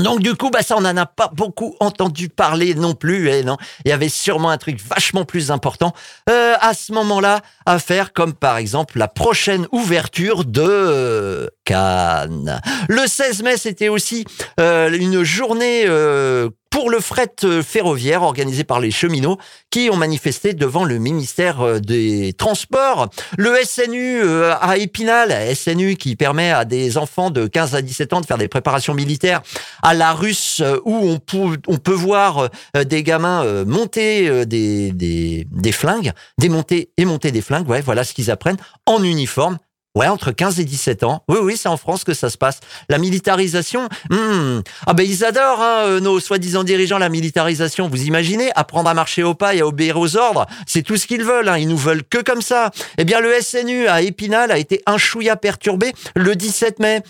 Donc 0.00 0.20
du 0.20 0.34
coup, 0.34 0.50
bah 0.50 0.62
ça, 0.62 0.76
on 0.76 0.80
n'en 0.80 0.96
a 0.96 1.06
pas 1.06 1.30
beaucoup 1.32 1.76
entendu 1.78 2.28
parler 2.28 2.74
non 2.74 2.94
plus. 2.94 3.28
Et 3.28 3.44
non, 3.44 3.56
il 3.84 3.90
y 3.90 3.92
avait 3.92 4.08
sûrement 4.08 4.50
un 4.50 4.58
truc 4.58 4.80
vachement 4.80 5.24
plus 5.24 5.50
important 5.50 5.92
euh, 6.28 6.54
à 6.60 6.74
ce 6.74 6.92
moment-là 6.92 7.40
à 7.64 7.78
faire, 7.78 8.12
comme 8.12 8.34
par 8.34 8.56
exemple 8.56 8.98
la 8.98 9.06
prochaine 9.06 9.66
ouverture 9.70 10.44
de 10.44 11.50
Cannes. 11.64 12.60
Le 12.88 13.06
16 13.06 13.42
mai, 13.44 13.56
c'était 13.56 13.88
aussi 13.88 14.24
euh, 14.58 14.90
une 14.92 15.22
journée 15.22 15.84
euh, 15.86 16.50
pour 16.74 16.90
le 16.90 16.98
fret 16.98 17.30
euh, 17.44 17.62
ferroviaire 17.62 18.24
organisé 18.24 18.64
par 18.64 18.80
les 18.80 18.90
cheminots 18.90 19.38
qui 19.70 19.90
ont 19.92 19.96
manifesté 19.96 20.54
devant 20.54 20.82
le 20.82 20.98
ministère 20.98 21.60
euh, 21.60 21.78
des 21.78 22.32
Transports. 22.32 23.10
Le 23.38 23.54
SNU 23.62 24.20
euh, 24.24 24.52
à 24.60 24.76
Épinal, 24.76 25.54
SNU 25.54 25.94
qui 25.94 26.16
permet 26.16 26.50
à 26.50 26.64
des 26.64 26.98
enfants 26.98 27.30
de 27.30 27.46
15 27.46 27.76
à 27.76 27.80
17 27.80 28.12
ans 28.14 28.20
de 28.20 28.26
faire 28.26 28.38
des 28.38 28.48
préparations 28.48 28.92
militaires 28.92 29.40
à 29.84 29.94
la 29.94 30.14
russe 30.14 30.64
où 30.84 30.96
on 30.96 31.20
peut, 31.20 31.58
on 31.68 31.78
peut 31.78 31.92
voir 31.92 32.48
des 32.74 33.04
gamins 33.04 33.64
monter 33.64 34.44
des, 34.44 34.90
des, 34.90 35.46
des 35.48 35.72
flingues, 35.72 36.10
démonter 36.38 36.90
et 36.96 37.04
monter 37.04 37.30
des 37.30 37.40
flingues, 37.40 37.68
ouais, 37.68 37.82
voilà 37.82 38.02
ce 38.02 38.14
qu'ils 38.14 38.32
apprennent 38.32 38.58
en 38.86 39.00
uniforme 39.04 39.58
Ouais, 39.96 40.08
entre 40.08 40.32
15 40.32 40.58
et 40.58 40.64
17 40.64 41.04
ans. 41.04 41.22
Oui, 41.28 41.38
oui, 41.40 41.56
c'est 41.56 41.68
en 41.68 41.76
France 41.76 42.02
que 42.02 42.14
ça 42.14 42.28
se 42.28 42.36
passe. 42.36 42.58
La 42.88 42.98
militarisation, 42.98 43.88
hmm. 44.10 44.60
ah 44.88 44.92
ben 44.92 45.04
ils 45.08 45.24
adorent 45.24 45.62
hein, 45.62 45.84
euh, 45.86 46.00
nos 46.00 46.18
soi-disant 46.18 46.64
dirigeants 46.64 46.98
la 46.98 47.08
militarisation. 47.08 47.88
Vous 47.88 48.02
imaginez 48.02 48.50
apprendre 48.56 48.90
à 48.90 48.94
marcher 48.94 49.22
au 49.22 49.34
pas 49.34 49.54
et 49.54 49.60
à 49.60 49.66
obéir 49.68 49.96
aux 49.96 50.16
ordres, 50.16 50.46
c'est 50.66 50.82
tout 50.82 50.96
ce 50.96 51.06
qu'ils 51.06 51.22
veulent. 51.22 51.48
Hein. 51.48 51.58
Ils 51.58 51.68
nous 51.68 51.76
veulent 51.76 52.02
que 52.02 52.18
comme 52.18 52.42
ça. 52.42 52.72
Eh 52.98 53.04
bien, 53.04 53.20
le 53.20 53.40
SNU 53.40 53.86
à 53.86 54.02
Épinal 54.02 54.50
a 54.50 54.58
été 54.58 54.82
un 54.86 54.98
chouïa 54.98 55.36
perturbé 55.36 55.92
le 56.16 56.34
17 56.34 56.80
mai 56.80 57.02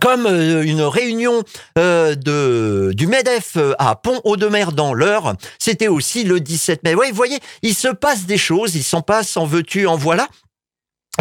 comme 0.00 0.26
euh, 0.26 0.62
une 0.62 0.82
réunion 0.82 1.42
euh, 1.78 2.14
de 2.14 2.92
du 2.94 3.06
Medef 3.06 3.56
à 3.78 3.96
Pont-Audemer 3.96 4.66
dans 4.74 4.94
l'heure, 4.94 5.34
c'était 5.58 5.88
aussi 5.88 6.24
le 6.24 6.40
17 6.40 6.84
mai. 6.84 6.94
Oui, 6.94 7.06
vous 7.10 7.16
voyez, 7.16 7.38
il 7.62 7.74
se 7.74 7.88
passe 7.88 8.24
des 8.24 8.38
choses, 8.38 8.74
il 8.76 8.82
s'en 8.82 9.02
passe 9.02 9.36
en 9.36 9.44
veux-tu, 9.46 9.86
en 9.86 9.96
voilà 9.96 10.28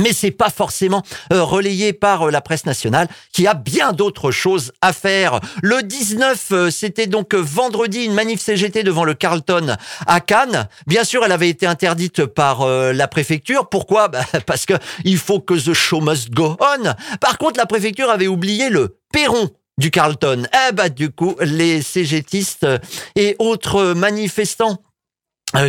mais 0.02 0.14
c'est 0.14 0.32
pas 0.32 0.50
forcément 0.50 1.04
euh, 1.32 1.44
relayé 1.44 1.94
par 1.94 2.28
euh, 2.28 2.32
la 2.32 2.42
presse 2.42 2.66
nationale 2.66 3.08
qui 3.32 3.48
a 3.48 3.54
bien 3.54 3.94
d'autres 3.94 4.32
choses 4.32 4.72
à 4.82 4.94
faire. 4.94 5.40
Le 5.62 5.84
19, 5.84 6.48
euh, 6.52 6.72
c'était 6.72 7.08
donc 7.08 7.36
vendredi 7.36 8.06
une 8.06 8.14
manif 8.14 8.42
CGT 8.42 8.84
devant 8.84 9.04
le 9.04 9.14
Carlton 9.14 9.76
à 10.08 10.20
Cannes. 10.20 10.68
Bien 10.88 11.04
sûr, 11.04 11.24
elle 11.24 11.32
avait 11.32 11.50
été 11.50 11.66
interdite 11.66 12.26
par 12.26 12.66
la 12.66 13.08
préfecture. 13.08 13.70
Pourquoi? 13.70 14.08
Bah, 14.14 14.26
Parce 14.46 14.66
que 14.66 14.74
il 15.06 15.18
faut 15.18 15.40
que 15.40 15.54
the 15.54 15.74
show 15.74 16.02
must 16.02 16.32
go 16.32 16.58
on. 16.60 16.94
Par 17.20 17.38
contre, 17.38 17.58
la 17.58 17.66
préfecture 17.66 18.10
avait 18.10 18.28
oublié 18.28 18.70
le 18.70 18.98
perron 19.12 19.50
du 19.78 19.92
Carlton. 19.92 20.44
Eh 20.54 20.72
bah 20.74 20.90
du 20.90 21.10
coup, 21.10 21.36
les 21.40 21.82
CGTistes 21.82 22.68
et 23.16 23.36
autres 23.40 23.94
manifestants 23.94 24.78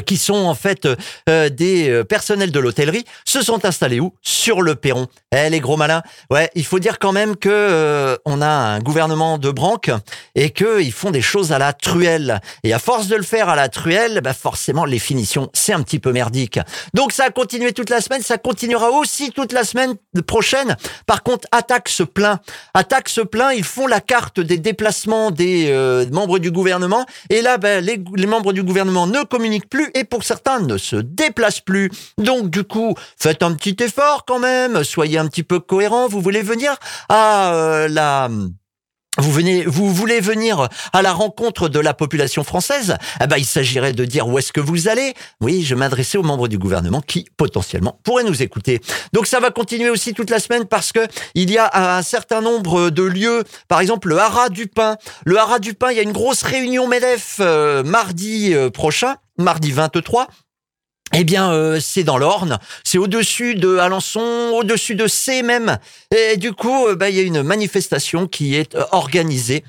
qui 0.05 0.17
sont 0.17 0.35
en 0.35 0.55
fait 0.55 0.89
euh, 1.29 1.49
des 1.49 1.91
euh, 1.91 2.05
personnels 2.05 2.51
de 2.51 2.61
l'hôtellerie, 2.61 3.05
se 3.25 3.43
sont 3.43 3.65
installés 3.65 4.01
où? 4.01 4.15
Sur 4.23 4.63
le 4.63 4.75
perron. 4.75 5.09
Eh 5.35 5.51
les 5.51 5.61
gros 5.61 5.77
malins. 5.77 6.03
Ouais, 6.31 6.51
il 6.55 6.65
faut 6.65 6.79
dire 6.79 6.99
quand 6.99 7.13
même 7.13 7.37
que 7.37 8.19
on 8.25 8.41
a 8.41 8.47
un 8.47 8.79
gouvernement 8.81 9.39
de 9.39 9.51
branque 9.51 9.91
et 10.35 10.51
que 10.51 10.81
ils 10.81 10.93
font 10.93 11.11
des 11.11 11.21
choses 11.21 11.53
à 11.53 11.59
la 11.59 11.73
truelle. 11.73 12.41
Et 12.63 12.73
à 12.73 12.79
force 12.79 13.09
de 13.09 13.17
le 13.17 13.23
faire 13.23 13.49
à 13.49 13.57
la 13.57 13.69
truelle, 13.69 14.21
bah 14.23 14.33
forcément 14.33 14.85
les 14.85 14.99
finitions, 14.99 15.51
c'est 15.53 15.73
un 15.73 15.83
petit 15.83 15.99
peu 15.99 16.13
merdique. 16.13 16.59
Donc 16.95 17.13
ça 17.13 17.25
a 17.25 17.31
continué 17.31 17.73
toute 17.73 17.91
la 17.91 18.01
semaine, 18.01 18.23
ça 18.23 18.39
continuera 18.39 18.91
aussi 18.91 19.33
toute 19.33 19.53
la 19.53 19.65
semaine 19.65 19.95
prochaine. 20.27 20.77
Par 21.07 21.23
contre, 21.23 21.49
attaque 21.53 21.89
se 21.89 22.03
plaint. 22.03 22.41
Attaque 22.75 23.09
se 23.09 23.21
plaint, 23.21 23.53
ils 23.57 23.65
font 23.65 23.87
la 23.87 24.01
carte 24.01 24.41
des 24.41 24.59
déplacements 24.59 25.31
des 25.31 25.73
membres 26.13 26.39
du 26.39 26.51
gouvernement 26.51 27.07
et 27.31 27.43
là 27.43 27.59
bah, 27.59 27.81
les, 27.81 28.03
les 28.15 28.27
membres 28.27 28.53
du 28.53 28.63
gouvernement 28.63 29.07
ne 29.07 29.23
communiquent 29.23 29.69
et 29.95 30.05
pour 30.05 30.25
certains 30.25 30.61
ne 30.61 30.79
se 30.79 30.97
déplacent 30.97 31.61
plus. 31.61 31.91
Donc 32.19 32.51
du 32.51 32.65
coup, 32.65 32.95
faites 33.19 33.43
un 33.43 33.55
petit 33.55 33.77
effort 33.83 34.25
quand 34.27 34.39
même, 34.39 34.85
soyez 34.85 35.19
un 35.19 35.27
petit 35.27 35.43
peu 35.43 35.61
cohérent. 35.61 36.09
Vous 36.09 36.21
voulez 36.21 36.43
venir 36.43 36.77
à 37.09 37.55
euh, 37.55 37.89
la 37.89 38.29
vous 39.19 39.31
venez, 39.31 39.65
vous 39.65 39.95
voulez 39.95 40.21
venir 40.21 40.69
à 40.93 41.03
la 41.03 41.13
rencontre 41.13 41.69
de 41.69 41.79
la 41.79 41.95
population 41.95 42.43
française? 42.43 42.97
Eh 43.23 43.29
ben, 43.29 43.37
il 43.37 43.45
s'agirait 43.45 43.93
de 43.93 44.05
dire 44.05 44.27
où 44.27 44.39
est-ce 44.39 44.53
que 44.53 44.61
vous 44.61 44.89
allez. 44.89 45.15
Oui, 45.41 45.63
je 45.63 45.77
m'adressais 45.77 46.19
aux 46.19 46.25
membres 46.25 46.49
du 46.49 46.59
gouvernement 46.59 47.01
qui 47.01 47.25
potentiellement 47.37 48.01
pourraient 48.03 48.25
nous 48.25 48.43
écouter. 48.43 48.81
Donc 49.13 49.29
ça 49.29 49.39
va 49.39 49.51
continuer 49.51 49.89
aussi 49.89 50.15
toute 50.15 50.31
la 50.31 50.41
semaine 50.41 50.65
parce 50.65 50.91
que 50.91 51.07
il 51.37 51.51
y 51.53 51.59
a 51.59 51.97
un 51.97 52.03
certain 52.03 52.41
nombre 52.41 52.91
de 52.91 53.05
lieux, 53.05 53.45
par 53.69 53.81
exemple 53.81 54.09
le 54.09 54.19
Haras 54.19 54.49
du 54.49 54.67
Pain. 54.67 54.97
Le 55.25 55.39
Haras 55.39 55.61
du 55.61 55.75
Pain, 55.75 55.93
il 55.93 55.97
y 55.97 56.01
a 56.01 56.03
une 56.03 56.13
grosse 56.13 56.43
réunion 56.43 56.89
Medef 56.89 57.37
euh, 57.39 57.85
mardi 57.85 58.53
euh, 58.53 58.69
prochain 58.69 59.15
mardi 59.39 59.73
23. 59.73 60.29
Eh 61.17 61.23
bien, 61.23 61.53
euh, 61.53 61.79
c'est 61.81 62.03
dans 62.03 62.19
l'Orne, 62.19 62.59
c'est 62.83 62.99
au-dessus 62.99 63.55
de 63.55 63.77
Alençon, 63.77 64.53
au-dessus 64.55 64.97
de 64.97 65.07
C 65.07 65.43
même. 65.43 65.79
Et 66.11 66.37
du 66.37 66.53
coup, 66.53 66.89
euh, 66.89 66.97
bah, 66.97 67.09
il 67.09 67.17
y 67.17 67.21
a 67.21 67.23
une 67.23 67.43
manifestation 67.43 68.27
qui 68.27 68.57
est 68.57 68.75
euh, 68.75 68.85
organisée 68.91 69.65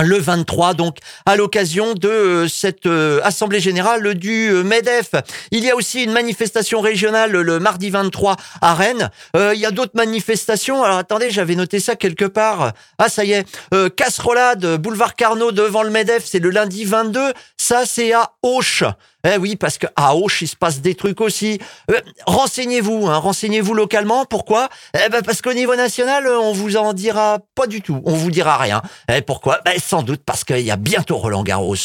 le 0.00 0.18
23, 0.18 0.74
donc 0.74 0.98
à 1.26 1.36
l'occasion 1.36 1.94
de 1.94 2.46
cette 2.48 2.88
assemblée 3.22 3.60
générale 3.60 4.14
du 4.14 4.50
Medef. 4.64 5.10
Il 5.50 5.64
y 5.64 5.70
a 5.70 5.76
aussi 5.76 6.04
une 6.04 6.12
manifestation 6.12 6.80
régionale 6.80 7.32
le 7.32 7.58
mardi 7.58 7.90
23 7.90 8.36
à 8.60 8.74
Rennes. 8.74 9.10
il 9.34 9.58
y 9.58 9.66
a 9.66 9.70
d'autres 9.70 9.94
manifestations. 9.94 10.82
Alors 10.82 10.98
attendez, 10.98 11.30
j'avais 11.30 11.54
noté 11.54 11.78
ça 11.78 11.94
quelque 11.96 12.24
part. 12.24 12.72
Ah 12.98 13.08
ça 13.08 13.24
y 13.24 13.32
est, 13.32 13.46
casserolade, 13.94 14.76
boulevard 14.76 15.14
Carnot 15.14 15.52
devant 15.52 15.82
le 15.82 15.90
Medef, 15.90 16.24
c'est 16.24 16.38
le 16.38 16.50
lundi 16.50 16.84
22. 16.84 17.32
Ça 17.56 17.82
c'est 17.84 18.12
à 18.12 18.32
Auch. 18.42 18.84
Eh 19.24 19.36
oui, 19.36 19.56
parce 19.56 19.78
que 19.78 19.86
à 19.94 20.14
il 20.40 20.48
se 20.48 20.56
passe 20.56 20.80
des 20.80 20.94
trucs 20.94 21.20
aussi. 21.20 21.60
Euh, 21.90 22.00
renseignez-vous, 22.26 23.06
hein, 23.06 23.18
renseignez-vous 23.18 23.74
localement. 23.74 24.24
Pourquoi? 24.24 24.68
Eh 24.94 25.08
ben 25.10 25.22
parce 25.22 25.40
qu'au 25.42 25.52
niveau 25.52 25.76
national, 25.76 26.26
on 26.26 26.52
vous 26.52 26.76
en 26.76 26.92
dira 26.92 27.38
pas 27.54 27.66
du 27.68 27.82
tout. 27.82 28.02
On 28.04 28.14
vous 28.14 28.30
dira 28.30 28.56
rien. 28.58 28.82
Et 29.08 29.18
eh, 29.18 29.22
pourquoi? 29.22 29.60
Ben, 29.64 29.78
Sans 29.78 30.02
doute 30.02 30.22
parce 30.26 30.42
qu'il 30.42 30.60
y 30.60 30.70
a 30.70 30.76
bientôt 30.76 31.18
Roland 31.18 31.44
Garros. 31.44 31.76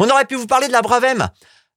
On 0.00 0.08
aurait 0.08 0.24
pu 0.24 0.36
vous 0.36 0.46
parler 0.46 0.68
de 0.68 0.72
la 0.72 0.82
Bravem. 0.82 1.28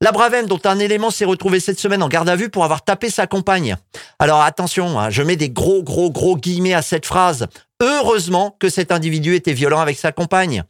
La 0.02 0.14
Bravem, 0.14 0.46
dont 0.46 0.62
un 0.64 0.80
élément 0.80 1.12
s'est 1.12 1.26
retrouvé 1.26 1.60
cette 1.60 1.80
semaine 1.80 2.02
en 2.02 2.08
garde 2.08 2.30
à 2.30 2.38
vue 2.38 2.50
pour 2.50 2.64
avoir 2.64 2.84
tapé 2.84 3.10
sa 3.10 3.28
compagne. 3.28 3.76
Alors 4.18 4.42
attention, 4.42 4.98
hein, 4.98 5.10
je 5.10 5.22
mets 5.22 5.36
des 5.36 5.50
gros, 5.50 5.84
gros, 5.84 6.10
gros 6.10 6.38
guillemets 6.38 6.74
à 6.74 6.82
cette 6.82 7.06
phrase. 7.06 7.48
Heureusement 7.82 8.56
que 8.60 8.70
cet 8.70 8.94
individu 8.94 9.36
était 9.36 9.52
violent 9.52 9.82
avec 9.82 9.98
sa 9.98 10.14
compagne. 10.14 10.64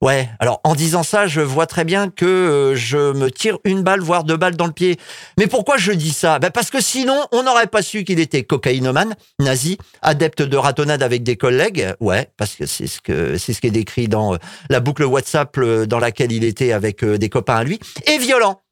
Ouais, 0.00 0.30
alors 0.38 0.62
en 0.64 0.74
disant 0.74 1.02
ça, 1.02 1.26
je 1.26 1.42
vois 1.42 1.66
très 1.66 1.84
bien 1.84 2.08
que 2.08 2.24
euh, 2.24 2.74
je 2.74 3.12
me 3.12 3.30
tire 3.30 3.58
une 3.64 3.82
balle, 3.82 4.00
voire 4.00 4.24
deux 4.24 4.38
balles 4.38 4.56
dans 4.56 4.66
le 4.66 4.72
pied. 4.72 4.96
Mais 5.38 5.46
pourquoi 5.46 5.76
je 5.76 5.92
dis 5.92 6.12
ça? 6.12 6.38
Ben 6.38 6.50
Parce 6.50 6.70
que 6.70 6.80
sinon, 6.80 7.26
on 7.32 7.42
n'aurait 7.42 7.66
pas 7.66 7.82
su 7.82 8.04
qu'il 8.04 8.18
était 8.18 8.42
cocaïnomane, 8.42 9.14
nazi, 9.38 9.76
adepte 10.00 10.40
de 10.40 10.56
ratonnade 10.56 11.02
avec 11.02 11.22
des 11.22 11.36
collègues. 11.36 11.92
Ouais, 12.00 12.30
parce 12.38 12.54
que 12.54 12.64
c'est 12.64 12.86
ce 12.86 13.02
que 13.02 13.36
c'est 13.36 13.52
ce 13.52 13.60
qui 13.60 13.66
est 13.66 13.72
décrit 13.72 14.08
dans 14.08 14.34
euh, 14.34 14.38
la 14.70 14.80
boucle 14.80 15.04
WhatsApp 15.04 15.54
euh, 15.58 15.84
dans 15.84 15.98
laquelle 15.98 16.32
il 16.32 16.44
était 16.44 16.72
avec 16.72 17.04
des 17.04 17.28
copains 17.28 17.56
à 17.56 17.64
lui. 17.64 17.78
Et 18.06 18.16
violent. 18.16 18.62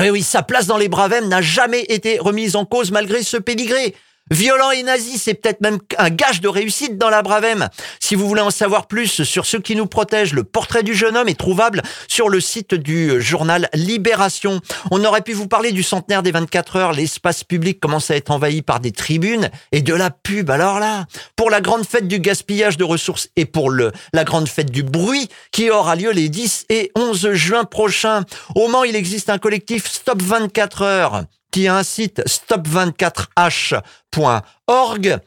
Et 0.00 0.10
oui, 0.10 0.22
sa 0.22 0.44
place 0.44 0.66
dans 0.66 0.76
les 0.76 0.88
Bravem 0.88 1.26
n'a 1.26 1.42
jamais 1.42 1.82
été 1.88 2.18
remise 2.20 2.54
en 2.54 2.64
cause 2.64 2.92
malgré 2.92 3.24
ce 3.24 3.36
pédigré. 3.36 3.96
Violent 4.30 4.70
et 4.70 4.82
nazi, 4.82 5.18
c'est 5.18 5.34
peut-être 5.34 5.60
même 5.60 5.78
un 5.96 6.10
gage 6.10 6.40
de 6.40 6.48
réussite 6.48 6.98
dans 6.98 7.10
la 7.10 7.22
Bravem. 7.22 7.68
Si 8.00 8.14
vous 8.14 8.28
voulez 8.28 8.42
en 8.42 8.50
savoir 8.50 8.86
plus 8.86 9.22
sur 9.22 9.46
ceux 9.46 9.60
qui 9.60 9.74
nous 9.74 9.86
protègent, 9.86 10.34
le 10.34 10.44
portrait 10.44 10.82
du 10.82 10.94
jeune 10.94 11.16
homme 11.16 11.28
est 11.28 11.38
trouvable 11.38 11.82
sur 12.08 12.28
le 12.28 12.40
site 12.40 12.74
du 12.74 13.20
journal 13.20 13.68
Libération. 13.74 14.60
On 14.90 15.04
aurait 15.04 15.22
pu 15.22 15.32
vous 15.32 15.48
parler 15.48 15.72
du 15.72 15.82
centenaire 15.82 16.22
des 16.22 16.30
24 16.30 16.76
heures. 16.76 16.92
L'espace 16.92 17.44
public 17.44 17.80
commence 17.80 18.10
à 18.10 18.16
être 18.16 18.30
envahi 18.30 18.62
par 18.62 18.80
des 18.80 18.92
tribunes 18.92 19.50
et 19.72 19.82
de 19.82 19.94
la 19.94 20.10
pub. 20.10 20.50
Alors 20.50 20.78
là, 20.78 21.06
pour 21.36 21.50
la 21.50 21.60
grande 21.60 21.86
fête 21.86 22.08
du 22.08 22.20
gaspillage 22.20 22.76
de 22.76 22.84
ressources 22.84 23.28
et 23.36 23.46
pour 23.46 23.70
le, 23.70 23.92
la 24.12 24.24
grande 24.24 24.48
fête 24.48 24.70
du 24.70 24.82
bruit 24.82 25.28
qui 25.52 25.70
aura 25.70 25.96
lieu 25.96 26.10
les 26.10 26.28
10 26.28 26.66
et 26.68 26.90
11 26.96 27.32
juin 27.32 27.64
prochains. 27.64 28.24
Au 28.54 28.68
Mans, 28.68 28.84
il 28.84 28.96
existe 28.96 29.30
un 29.30 29.38
collectif 29.38 29.88
Stop 29.90 30.20
24 30.22 30.82
heures 30.82 31.24
qui 31.58 31.66
a 31.66 31.76
un 31.76 31.82
site 31.82 32.22
stop24h.org 32.24 35.18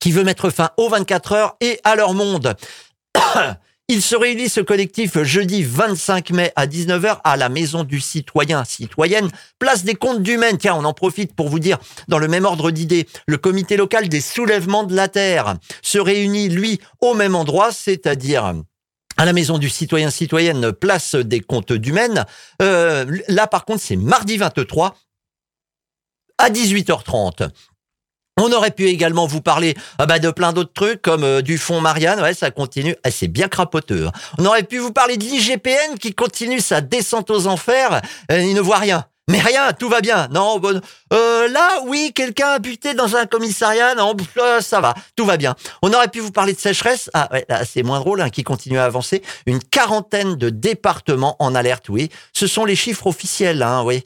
qui 0.00 0.12
veut 0.12 0.22
mettre 0.22 0.50
fin 0.50 0.68
aux 0.76 0.90
24 0.90 1.32
heures 1.32 1.56
et 1.62 1.80
à 1.82 1.96
leur 1.96 2.12
monde. 2.12 2.54
Il 3.88 4.02
se 4.02 4.14
réunit 4.14 4.50
ce 4.50 4.60
collectif 4.60 5.22
jeudi 5.22 5.62
25 5.62 6.28
mai 6.32 6.52
à 6.56 6.66
19h 6.66 7.20
à 7.24 7.38
la 7.38 7.48
Maison 7.48 7.84
du 7.84 8.00
Citoyen 8.00 8.64
Citoyenne, 8.64 9.30
place 9.58 9.84
des 9.84 9.94
comptes 9.94 10.22
du 10.22 10.36
Maine. 10.36 10.58
Tiens, 10.58 10.74
on 10.74 10.84
en 10.84 10.92
profite 10.92 11.34
pour 11.34 11.48
vous 11.48 11.58
dire, 11.58 11.78
dans 12.06 12.18
le 12.18 12.28
même 12.28 12.44
ordre 12.44 12.70
d'idées, 12.70 13.08
le 13.26 13.38
comité 13.38 13.78
local 13.78 14.10
des 14.10 14.20
soulèvements 14.20 14.84
de 14.84 14.94
la 14.94 15.08
Terre 15.08 15.54
se 15.80 15.98
réunit, 15.98 16.50
lui, 16.50 16.80
au 17.00 17.14
même 17.14 17.34
endroit, 17.34 17.72
c'est-à-dire 17.72 18.56
à 19.16 19.24
la 19.24 19.32
maison 19.32 19.56
du 19.56 19.70
citoyen 19.70 20.10
citoyenne, 20.10 20.72
place 20.72 21.14
des 21.14 21.40
comptes 21.40 21.72
du 21.72 21.94
Maine. 21.94 22.26
Euh, 22.60 23.06
là, 23.28 23.46
par 23.46 23.64
contre, 23.64 23.80
c'est 23.80 23.96
mardi 23.96 24.36
23 24.36 24.94
à 26.38 26.50
18h30. 26.50 27.48
On 28.38 28.50
aurait 28.52 28.70
pu 28.70 28.86
également 28.86 29.26
vous 29.26 29.42
parler 29.42 29.74
ah 29.98 30.06
bah, 30.06 30.18
de 30.18 30.30
plein 30.30 30.54
d'autres 30.54 30.72
trucs 30.72 31.02
comme 31.02 31.22
euh, 31.22 31.42
du 31.42 31.58
fond 31.58 31.82
Marianne, 31.82 32.20
ouais 32.20 32.32
ça 32.32 32.50
continue, 32.50 32.96
ah, 33.04 33.10
c'est 33.10 33.28
bien 33.28 33.48
crapoteux. 33.48 34.06
Hein. 34.06 34.12
On 34.38 34.46
aurait 34.46 34.62
pu 34.62 34.78
vous 34.78 34.92
parler 34.92 35.18
de 35.18 35.24
l'IGPN 35.24 35.98
qui 36.00 36.14
continue 36.14 36.60
sa 36.60 36.80
descente 36.80 37.30
aux 37.30 37.46
enfers, 37.46 38.00
euh, 38.30 38.40
il 38.40 38.54
ne 38.54 38.60
voit 38.60 38.78
rien. 38.78 39.04
Mais 39.30 39.40
rien, 39.40 39.72
tout 39.72 39.88
va 39.88 40.00
bien. 40.00 40.26
Non, 40.32 40.58
bon, 40.58 40.80
euh, 41.12 41.48
là, 41.48 41.80
oui, 41.86 42.12
quelqu'un 42.12 42.56
a 42.56 42.94
dans 42.94 43.14
un 43.14 43.24
commissariat. 43.26 43.94
Non, 43.94 44.16
ça 44.60 44.80
va, 44.80 44.94
tout 45.14 45.24
va 45.24 45.36
bien. 45.36 45.54
On 45.80 45.92
aurait 45.92 46.08
pu 46.08 46.18
vous 46.18 46.32
parler 46.32 46.54
de 46.54 46.58
sécheresse. 46.58 47.08
Ah, 47.14 47.28
ouais, 47.32 47.46
c'est 47.64 47.84
moins 47.84 48.00
drôle, 48.00 48.20
hein, 48.20 48.30
qui 48.30 48.42
continue 48.42 48.78
à 48.78 48.84
avancer. 48.84 49.22
Une 49.46 49.60
quarantaine 49.60 50.34
de 50.34 50.50
départements 50.50 51.36
en 51.38 51.54
alerte, 51.54 51.88
oui. 51.88 52.10
Ce 52.32 52.48
sont 52.48 52.64
les 52.64 52.74
chiffres 52.74 53.06
officiels, 53.06 53.62
hein, 53.62 53.84
oui. 53.84 54.02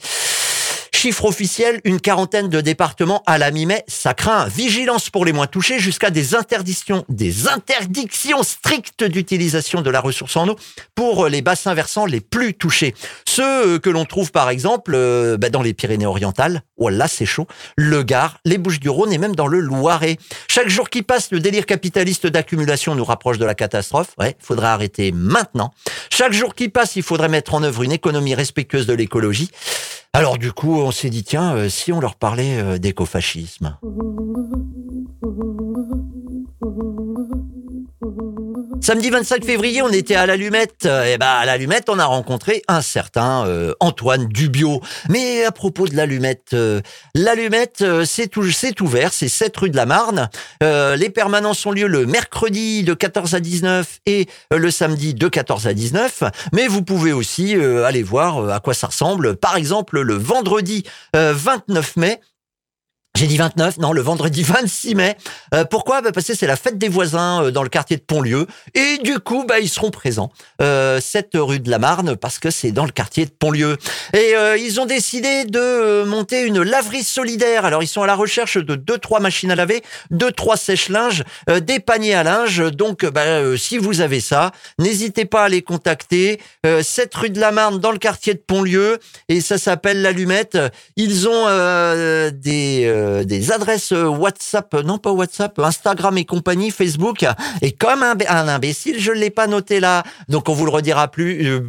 Chiffre 0.97 1.25
officiel, 1.25 1.79
une 1.83 2.01
quarantaine 2.01 2.49
de 2.49 2.59
départements 2.59 3.21
à 3.27 3.37
la 3.37 3.51
mi-mai, 3.51 3.83
ça 3.87 4.15
craint. 4.15 4.47
Vigilance 4.47 5.11
pour 5.11 5.25
les 5.25 5.31
moins 5.31 5.45
touchés 5.45 5.77
jusqu'à 5.77 6.09
des 6.09 6.33
interdictions, 6.33 7.05
des 7.07 7.47
interdictions 7.47 8.41
strictes 8.41 9.03
d'utilisation 9.03 9.83
de 9.83 9.91
la 9.91 10.01
ressource 10.01 10.35
en 10.35 10.47
eau 10.47 10.55
pour 10.95 11.27
les 11.27 11.43
bassins 11.43 11.75
versants 11.75 12.07
les 12.07 12.19
plus 12.19 12.55
touchés. 12.55 12.95
Ceux 13.27 13.77
que 13.77 13.91
l'on 13.91 14.05
trouve 14.05 14.31
par 14.31 14.49
exemple 14.49 14.93
euh, 14.95 15.37
bah, 15.37 15.51
dans 15.51 15.61
les 15.61 15.75
Pyrénées-Orientales, 15.75 16.63
oh 16.77 16.89
là 16.89 17.07
c'est 17.07 17.27
chaud, 17.27 17.45
le 17.75 18.01
Gard, 18.01 18.39
les 18.43 18.57
Bouches-du-Rhône 18.57 19.13
et 19.13 19.19
même 19.19 19.35
dans 19.35 19.45
le 19.45 19.59
Loiret. 19.59 20.17
Chaque 20.47 20.67
jour 20.67 20.89
qui 20.89 21.03
passe, 21.03 21.29
le 21.29 21.39
délire 21.39 21.67
capitaliste 21.67 22.25
d'accumulation 22.25 22.95
nous 22.95 23.05
rapproche 23.05 23.37
de 23.37 23.45
la 23.45 23.53
catastrophe. 23.53 24.15
Ouais, 24.17 24.35
faudrait 24.39 24.69
arrêter 24.69 25.11
maintenant. 25.11 25.71
Chaque 26.09 26.33
jour 26.33 26.55
qui 26.55 26.69
passe, 26.69 26.95
il 26.95 27.03
faudrait 27.03 27.29
mettre 27.29 27.53
en 27.53 27.61
œuvre 27.61 27.83
une 27.83 27.91
économie 27.91 28.33
respectueuse 28.33 28.87
de 28.87 28.93
l'écologie. 28.93 29.51
Alors 30.17 30.39
du 30.39 30.51
coup, 30.51 30.79
on 30.79 30.89
s'est 30.89 31.11
dit, 31.11 31.23
tiens, 31.23 31.55
euh, 31.55 31.69
si 31.69 31.93
on 31.93 31.99
leur 31.99 32.15
parlait 32.15 32.57
euh, 32.57 32.79
d'écofascisme. 32.79 33.77
Samedi 38.79 39.09
25 39.09 39.43
février, 39.43 39.81
on 39.81 39.89
était 39.89 40.15
à 40.15 40.27
l'allumette. 40.27 40.85
Et 40.85 41.13
eh 41.13 41.17
ben 41.17 41.25
à 41.25 41.45
l'allumette, 41.45 41.89
on 41.89 41.97
a 41.97 42.05
rencontré 42.05 42.61
un 42.67 42.81
certain 42.81 43.45
euh, 43.47 43.73
Antoine 43.79 44.27
Dubio. 44.27 44.81
Mais 45.09 45.43
à 45.43 45.51
propos 45.51 45.87
de 45.87 45.95
l'allumette, 45.95 46.49
euh, 46.53 46.81
l'allumette, 47.15 47.79
euh, 47.81 48.05
c'est 48.05 48.31
c'est 48.51 48.81
ouvert, 48.81 49.13
c'est 49.13 49.29
7 49.29 49.57
rue 49.57 49.69
de 49.71 49.75
la 49.75 49.87
Marne. 49.87 50.29
les 50.61 51.09
permanences 51.09 51.65
ont 51.65 51.71
lieu 51.71 51.87
le 51.87 52.05
mercredi 52.05 52.83
de 52.83 52.93
14 52.93 53.33
à 53.33 53.39
19 53.39 53.99
et 54.05 54.27
le 54.51 54.69
samedi 54.69 55.15
de 55.15 55.27
14 55.27 55.65
à 55.67 55.73
19. 55.73 56.23
Mais 56.53 56.67
vous 56.67 56.83
pouvez 56.83 57.13
aussi 57.13 57.55
aller 57.55 58.03
voir 58.03 58.49
à 58.49 58.59
quoi 58.59 58.73
ça 58.73 58.87
ressemble. 58.87 59.37
Par 59.37 59.55
exemple, 59.55 59.99
le 60.01 60.13
vendredi 60.13 60.83
29 61.13 61.95
mai, 61.95 62.19
j'ai 63.17 63.25
dit 63.25 63.37
29, 63.37 63.79
non, 63.79 63.93
le 63.93 64.01
vendredi 64.01 64.43
26 64.47 64.93
mai. 64.93 65.17
Euh, 65.55 65.65
pourquoi? 65.65 66.01
Bah 66.01 66.11
Parce 66.13 66.27
que 66.27 66.35
c'est 66.35 66.45
la 66.45 66.55
fête 66.55 66.77
des 66.77 66.87
voisins 66.87 67.45
euh, 67.45 67.51
dans 67.51 67.63
le 67.63 67.69
quartier 67.69 67.97
de 67.97 68.03
Pontlieu. 68.03 68.45
Et 68.75 68.99
du 68.99 69.17
coup, 69.17 69.43
bah, 69.43 69.59
ils 69.59 69.69
seront 69.69 69.89
présents. 69.89 70.31
Euh, 70.61 70.99
cette 71.01 71.31
rue 71.33 71.59
de 71.59 71.71
la 71.71 71.79
Marne, 71.79 72.15
parce 72.15 72.37
que 72.37 72.51
c'est 72.51 72.71
dans 72.71 72.85
le 72.85 72.91
quartier 72.91 73.25
de 73.25 73.31
Pontlieu. 73.31 73.77
Et 74.13 74.35
euh, 74.35 74.55
ils 74.55 74.79
ont 74.79 74.85
décidé 74.85 75.45
de 75.45 76.03
monter 76.03 76.43
une 76.43 76.61
laverie 76.61 77.01
solidaire. 77.01 77.65
Alors, 77.65 77.81
ils 77.81 77.87
sont 77.87 78.03
à 78.03 78.05
la 78.05 78.13
recherche 78.13 78.57
de 78.57 78.75
deux, 78.75 78.99
trois 78.99 79.19
machines 79.19 79.49
à 79.49 79.55
laver, 79.55 79.81
deux, 80.11 80.31
trois 80.31 80.55
sèche-linges, 80.55 81.23
des 81.61 81.79
paniers 81.79 82.13
à 82.13 82.21
linge. 82.21 82.71
Donc, 82.71 83.03
bah, 83.03 83.57
si 83.57 83.79
vous 83.79 84.01
avez 84.01 84.19
ça, 84.19 84.51
n'hésitez 84.77 85.25
pas 85.25 85.45
à 85.45 85.49
les 85.49 85.63
contacter. 85.63 86.39
cette 86.83 87.15
rue 87.15 87.31
de 87.31 87.39
la 87.39 87.51
Marne, 87.51 87.79
dans 87.79 87.91
le 87.91 87.97
quartier 87.97 88.35
de 88.35 88.43
Pontlieu. 88.45 88.99
Et 89.27 89.41
ça 89.41 89.57
s'appelle 89.57 90.03
l'Allumette. 90.03 90.57
Ils 90.97 91.27
ont 91.27 91.45
des 92.31 93.06
euh, 93.07 93.23
des 93.23 93.51
adresses 93.51 93.91
euh, 93.91 94.05
WhatsApp, 94.05 94.73
euh, 94.73 94.83
non 94.83 94.97
pas 94.97 95.11
WhatsApp, 95.11 95.57
Instagram 95.59 96.17
et 96.17 96.25
compagnie, 96.25 96.71
Facebook. 96.71 97.25
Et 97.61 97.71
comme 97.71 98.03
un, 98.03 98.47
imbécile, 98.47 98.99
je 98.99 99.11
ne 99.11 99.17
l'ai 99.17 99.29
pas 99.29 99.47
noté 99.47 99.79
là. 99.79 100.03
Donc 100.27 100.49
on 100.49 100.53
vous 100.53 100.65
le 100.65 100.71
redira 100.71 101.07
plus, 101.07 101.61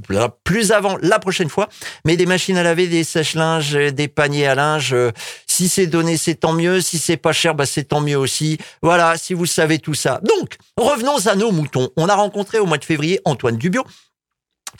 plus 0.45 0.73
avant 0.73 0.97
la 1.01 1.19
prochaine 1.19 1.49
fois. 1.49 1.69
Mais 2.05 2.17
des 2.17 2.27
machines 2.27 2.57
à 2.57 2.63
laver, 2.63 2.89
des 2.89 3.05
sèche-linges, 3.05 3.93
des 3.93 4.09
paniers 4.09 4.47
à 4.47 4.55
linge. 4.55 4.95
si 5.47 5.69
c'est 5.69 5.87
donné, 5.87 6.17
c'est 6.17 6.35
tant 6.35 6.53
mieux. 6.53 6.81
Si 6.81 6.99
c'est 6.99 7.17
pas 7.17 7.33
cher, 7.33 7.55
bah 7.55 7.67
c'est 7.67 7.85
tant 7.85 8.01
mieux 8.01 8.19
aussi. 8.19 8.59
Voilà, 8.83 9.17
si 9.17 9.35
vous 9.35 9.47
savez 9.47 9.79
tout 9.79 9.95
ça. 9.95 10.21
Donc, 10.23 10.57
revenons 10.77 11.27
à 11.27 11.35
nos 11.37 11.53
moutons. 11.53 11.89
On 11.97 12.09
a 12.09 12.15
rencontré 12.15 12.59
au 12.59 12.67
mois 12.67 12.79
de 12.79 12.85
février 12.85 13.21
Antoine 13.25 13.57
Dubio, 13.57 13.85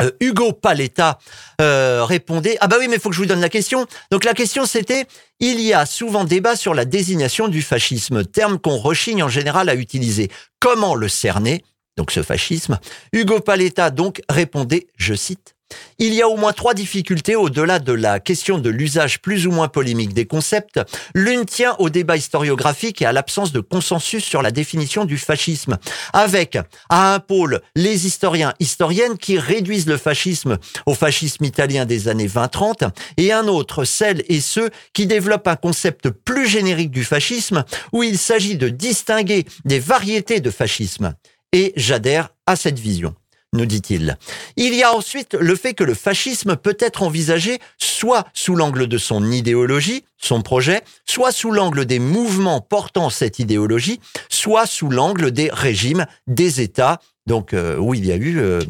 euh, 0.00 0.10
Hugo 0.20 0.52
Paletta 0.52 1.18
euh, 1.60 2.04
répondait 2.04 2.56
ah 2.60 2.68
bah 2.68 2.76
oui 2.78 2.86
mais 2.88 2.96
il 2.96 3.00
faut 3.00 3.08
que 3.08 3.16
je 3.16 3.20
vous 3.20 3.26
donne 3.26 3.40
la 3.40 3.48
question 3.48 3.84
donc 4.12 4.24
la 4.24 4.32
question 4.32 4.64
c'était 4.64 5.06
il 5.40 5.60
y 5.60 5.72
a 5.72 5.86
souvent 5.86 6.22
débat 6.24 6.54
sur 6.54 6.72
la 6.72 6.84
désignation 6.84 7.48
du 7.48 7.62
fascisme 7.62 8.24
terme 8.24 8.60
qu'on 8.60 8.76
rechigne 8.76 9.24
en 9.24 9.28
général 9.28 9.68
à 9.68 9.74
utiliser 9.74 10.30
comment 10.60 10.94
le 10.94 11.08
cerner? 11.08 11.64
Donc 11.98 12.10
ce 12.12 12.22
fascisme 12.22 12.78
Hugo 13.12 13.40
Paletta 13.40 13.90
donc 13.90 14.22
répondait 14.30 14.86
je 14.96 15.12
cite 15.12 15.54
il 15.98 16.14
y 16.14 16.22
a 16.22 16.28
au 16.28 16.36
moins 16.36 16.52
trois 16.52 16.74
difficultés 16.74 17.36
au-delà 17.36 17.78
de 17.78 17.92
la 17.92 18.20
question 18.20 18.58
de 18.58 18.70
l'usage 18.70 19.20
plus 19.20 19.46
ou 19.46 19.50
moins 19.50 19.68
polémique 19.68 20.14
des 20.14 20.26
concepts. 20.26 20.80
L'une 21.14 21.44
tient 21.44 21.74
au 21.78 21.90
débat 21.90 22.16
historiographique 22.16 23.02
et 23.02 23.06
à 23.06 23.12
l'absence 23.12 23.52
de 23.52 23.60
consensus 23.60 24.24
sur 24.24 24.42
la 24.42 24.50
définition 24.50 25.04
du 25.04 25.18
fascisme, 25.18 25.78
avec 26.12 26.56
à 26.88 27.14
un 27.14 27.20
pôle 27.20 27.60
les 27.74 28.06
historiens 28.06 28.54
historiennes 28.60 29.18
qui 29.18 29.38
réduisent 29.38 29.86
le 29.86 29.96
fascisme 29.96 30.58
au 30.86 30.94
fascisme 30.94 31.44
italien 31.44 31.84
des 31.84 32.08
années 32.08 32.28
20-30 32.28 32.90
et 33.16 33.32
un 33.32 33.48
autre 33.48 33.84
celles 33.84 34.24
et 34.28 34.40
ceux 34.40 34.70
qui 34.92 35.06
développent 35.06 35.48
un 35.48 35.56
concept 35.56 36.10
plus 36.10 36.46
générique 36.46 36.90
du 36.90 37.04
fascisme 37.04 37.64
où 37.92 38.02
il 38.02 38.18
s'agit 38.18 38.56
de 38.56 38.68
distinguer 38.68 39.44
des 39.64 39.80
variétés 39.80 40.40
de 40.40 40.50
fascisme. 40.50 41.14
Et 41.52 41.72
j'adhère 41.76 42.30
à 42.46 42.56
cette 42.56 42.78
vision 42.78 43.14
nous 43.52 43.66
dit-il. 43.66 44.18
Il 44.56 44.74
y 44.74 44.82
a 44.82 44.94
ensuite 44.94 45.34
le 45.34 45.56
fait 45.56 45.74
que 45.74 45.84
le 45.84 45.94
fascisme 45.94 46.56
peut 46.56 46.76
être 46.80 47.02
envisagé 47.02 47.58
soit 47.78 48.26
sous 48.34 48.54
l'angle 48.54 48.86
de 48.86 48.98
son 48.98 49.30
idéologie, 49.30 50.04
son 50.18 50.42
projet, 50.42 50.82
soit 51.06 51.32
sous 51.32 51.50
l'angle 51.50 51.86
des 51.86 51.98
mouvements 51.98 52.60
portant 52.60 53.10
cette 53.10 53.38
idéologie, 53.38 54.00
soit 54.28 54.66
sous 54.66 54.90
l'angle 54.90 55.30
des 55.30 55.50
régimes, 55.50 56.06
des 56.26 56.60
États, 56.60 57.00
donc 57.26 57.54
euh, 57.54 57.76
où 57.76 57.94
il 57.94 58.04
y 58.04 58.12
a 58.12 58.16
eu 58.16 58.38
euh, 58.38 58.60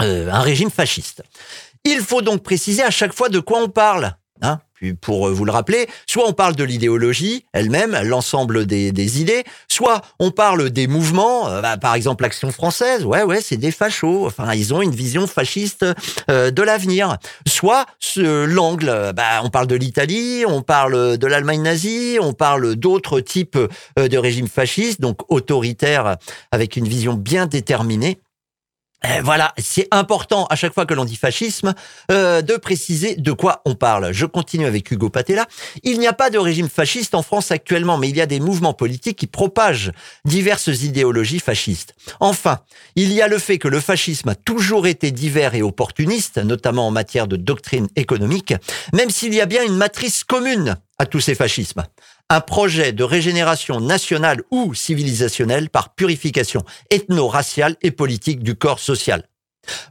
euh, 0.00 0.30
un 0.30 0.40
régime 0.40 0.70
fasciste. 0.70 1.22
Il 1.84 2.00
faut 2.00 2.22
donc 2.22 2.42
préciser 2.42 2.82
à 2.82 2.90
chaque 2.90 3.12
fois 3.12 3.28
de 3.28 3.40
quoi 3.40 3.62
on 3.62 3.68
parle. 3.68 4.16
Hein 4.40 4.60
pour 5.00 5.28
euh, 5.28 5.32
vous 5.32 5.44
le 5.44 5.52
rappeler, 5.52 5.88
soit 6.06 6.26
on 6.26 6.32
parle 6.32 6.56
de 6.56 6.64
l'idéologie 6.64 7.44
elle-même, 7.52 7.98
l'ensemble 8.04 8.66
des, 8.66 9.20
idées, 9.20 9.44
soit 9.68 10.02
on 10.18 10.30
parle 10.30 10.70
des 10.70 10.86
mouvements, 10.86 11.48
euh, 11.48 11.60
bah, 11.60 11.76
par 11.76 11.94
exemple 11.94 12.22
l'Action 12.22 12.50
française, 12.50 13.04
ouais, 13.04 13.22
ouais, 13.22 13.40
c'est 13.40 13.56
des 13.56 13.70
fachos, 13.70 14.26
enfin, 14.26 14.52
ils 14.54 14.74
ont 14.74 14.82
une 14.82 14.94
vision 14.94 15.26
fasciste 15.26 15.84
euh, 16.30 16.50
de 16.50 16.62
l'avenir. 16.62 17.16
Soit 17.46 17.86
l'angle, 18.16 19.12
bah, 19.14 19.40
on 19.42 19.50
parle 19.50 19.66
de 19.66 19.76
l'Italie, 19.76 20.44
on 20.46 20.62
parle 20.62 21.16
de 21.18 21.26
l'Allemagne 21.26 21.62
nazie, 21.62 22.18
on 22.20 22.32
parle 22.32 22.76
d'autres 22.76 23.20
types 23.20 23.58
de 23.98 24.18
régimes 24.18 24.48
fascistes, 24.48 25.00
donc 25.00 25.18
autoritaires, 25.30 26.16
avec 26.50 26.76
une 26.76 26.86
vision 26.86 27.14
bien 27.14 27.46
déterminée. 27.46 28.18
Euh, 29.04 29.20
voilà, 29.22 29.52
c'est 29.58 29.88
important 29.90 30.46
à 30.46 30.56
chaque 30.56 30.74
fois 30.74 30.86
que 30.86 30.94
l'on 30.94 31.04
dit 31.04 31.16
fascisme 31.16 31.74
euh, 32.10 32.40
de 32.42 32.56
préciser 32.56 33.16
de 33.16 33.32
quoi 33.32 33.62
on 33.64 33.74
parle. 33.74 34.12
Je 34.12 34.26
continue 34.26 34.66
avec 34.66 34.90
Hugo 34.90 35.10
Patella. 35.10 35.46
Il 35.82 35.98
n'y 35.98 36.06
a 36.06 36.12
pas 36.12 36.30
de 36.30 36.38
régime 36.38 36.68
fasciste 36.68 37.14
en 37.14 37.22
France 37.22 37.50
actuellement, 37.50 37.98
mais 37.98 38.08
il 38.08 38.16
y 38.16 38.20
a 38.20 38.26
des 38.26 38.40
mouvements 38.40 38.74
politiques 38.74 39.18
qui 39.18 39.26
propagent 39.26 39.92
diverses 40.24 40.68
idéologies 40.82 41.40
fascistes. 41.40 41.94
Enfin, 42.20 42.60
il 42.94 43.12
y 43.12 43.22
a 43.22 43.28
le 43.28 43.38
fait 43.38 43.58
que 43.58 43.68
le 43.68 43.80
fascisme 43.80 44.28
a 44.28 44.34
toujours 44.34 44.86
été 44.86 45.10
divers 45.10 45.54
et 45.54 45.62
opportuniste, 45.62 46.38
notamment 46.38 46.86
en 46.86 46.90
matière 46.90 47.26
de 47.26 47.36
doctrine 47.36 47.88
économique, 47.96 48.54
même 48.92 49.10
s'il 49.10 49.34
y 49.34 49.40
a 49.40 49.46
bien 49.46 49.64
une 49.64 49.76
matrice 49.76 50.24
commune 50.24 50.76
à 50.98 51.06
tous 51.06 51.20
ces 51.20 51.34
fascismes 51.34 51.82
un 52.30 52.40
projet 52.40 52.92
de 52.92 53.04
régénération 53.04 53.80
nationale 53.80 54.42
ou 54.50 54.74
civilisationnelle 54.74 55.70
par 55.70 55.94
purification 55.94 56.64
ethno-raciale 56.90 57.76
et 57.82 57.90
politique 57.90 58.42
du 58.42 58.54
corps 58.54 58.80
social. 58.80 59.28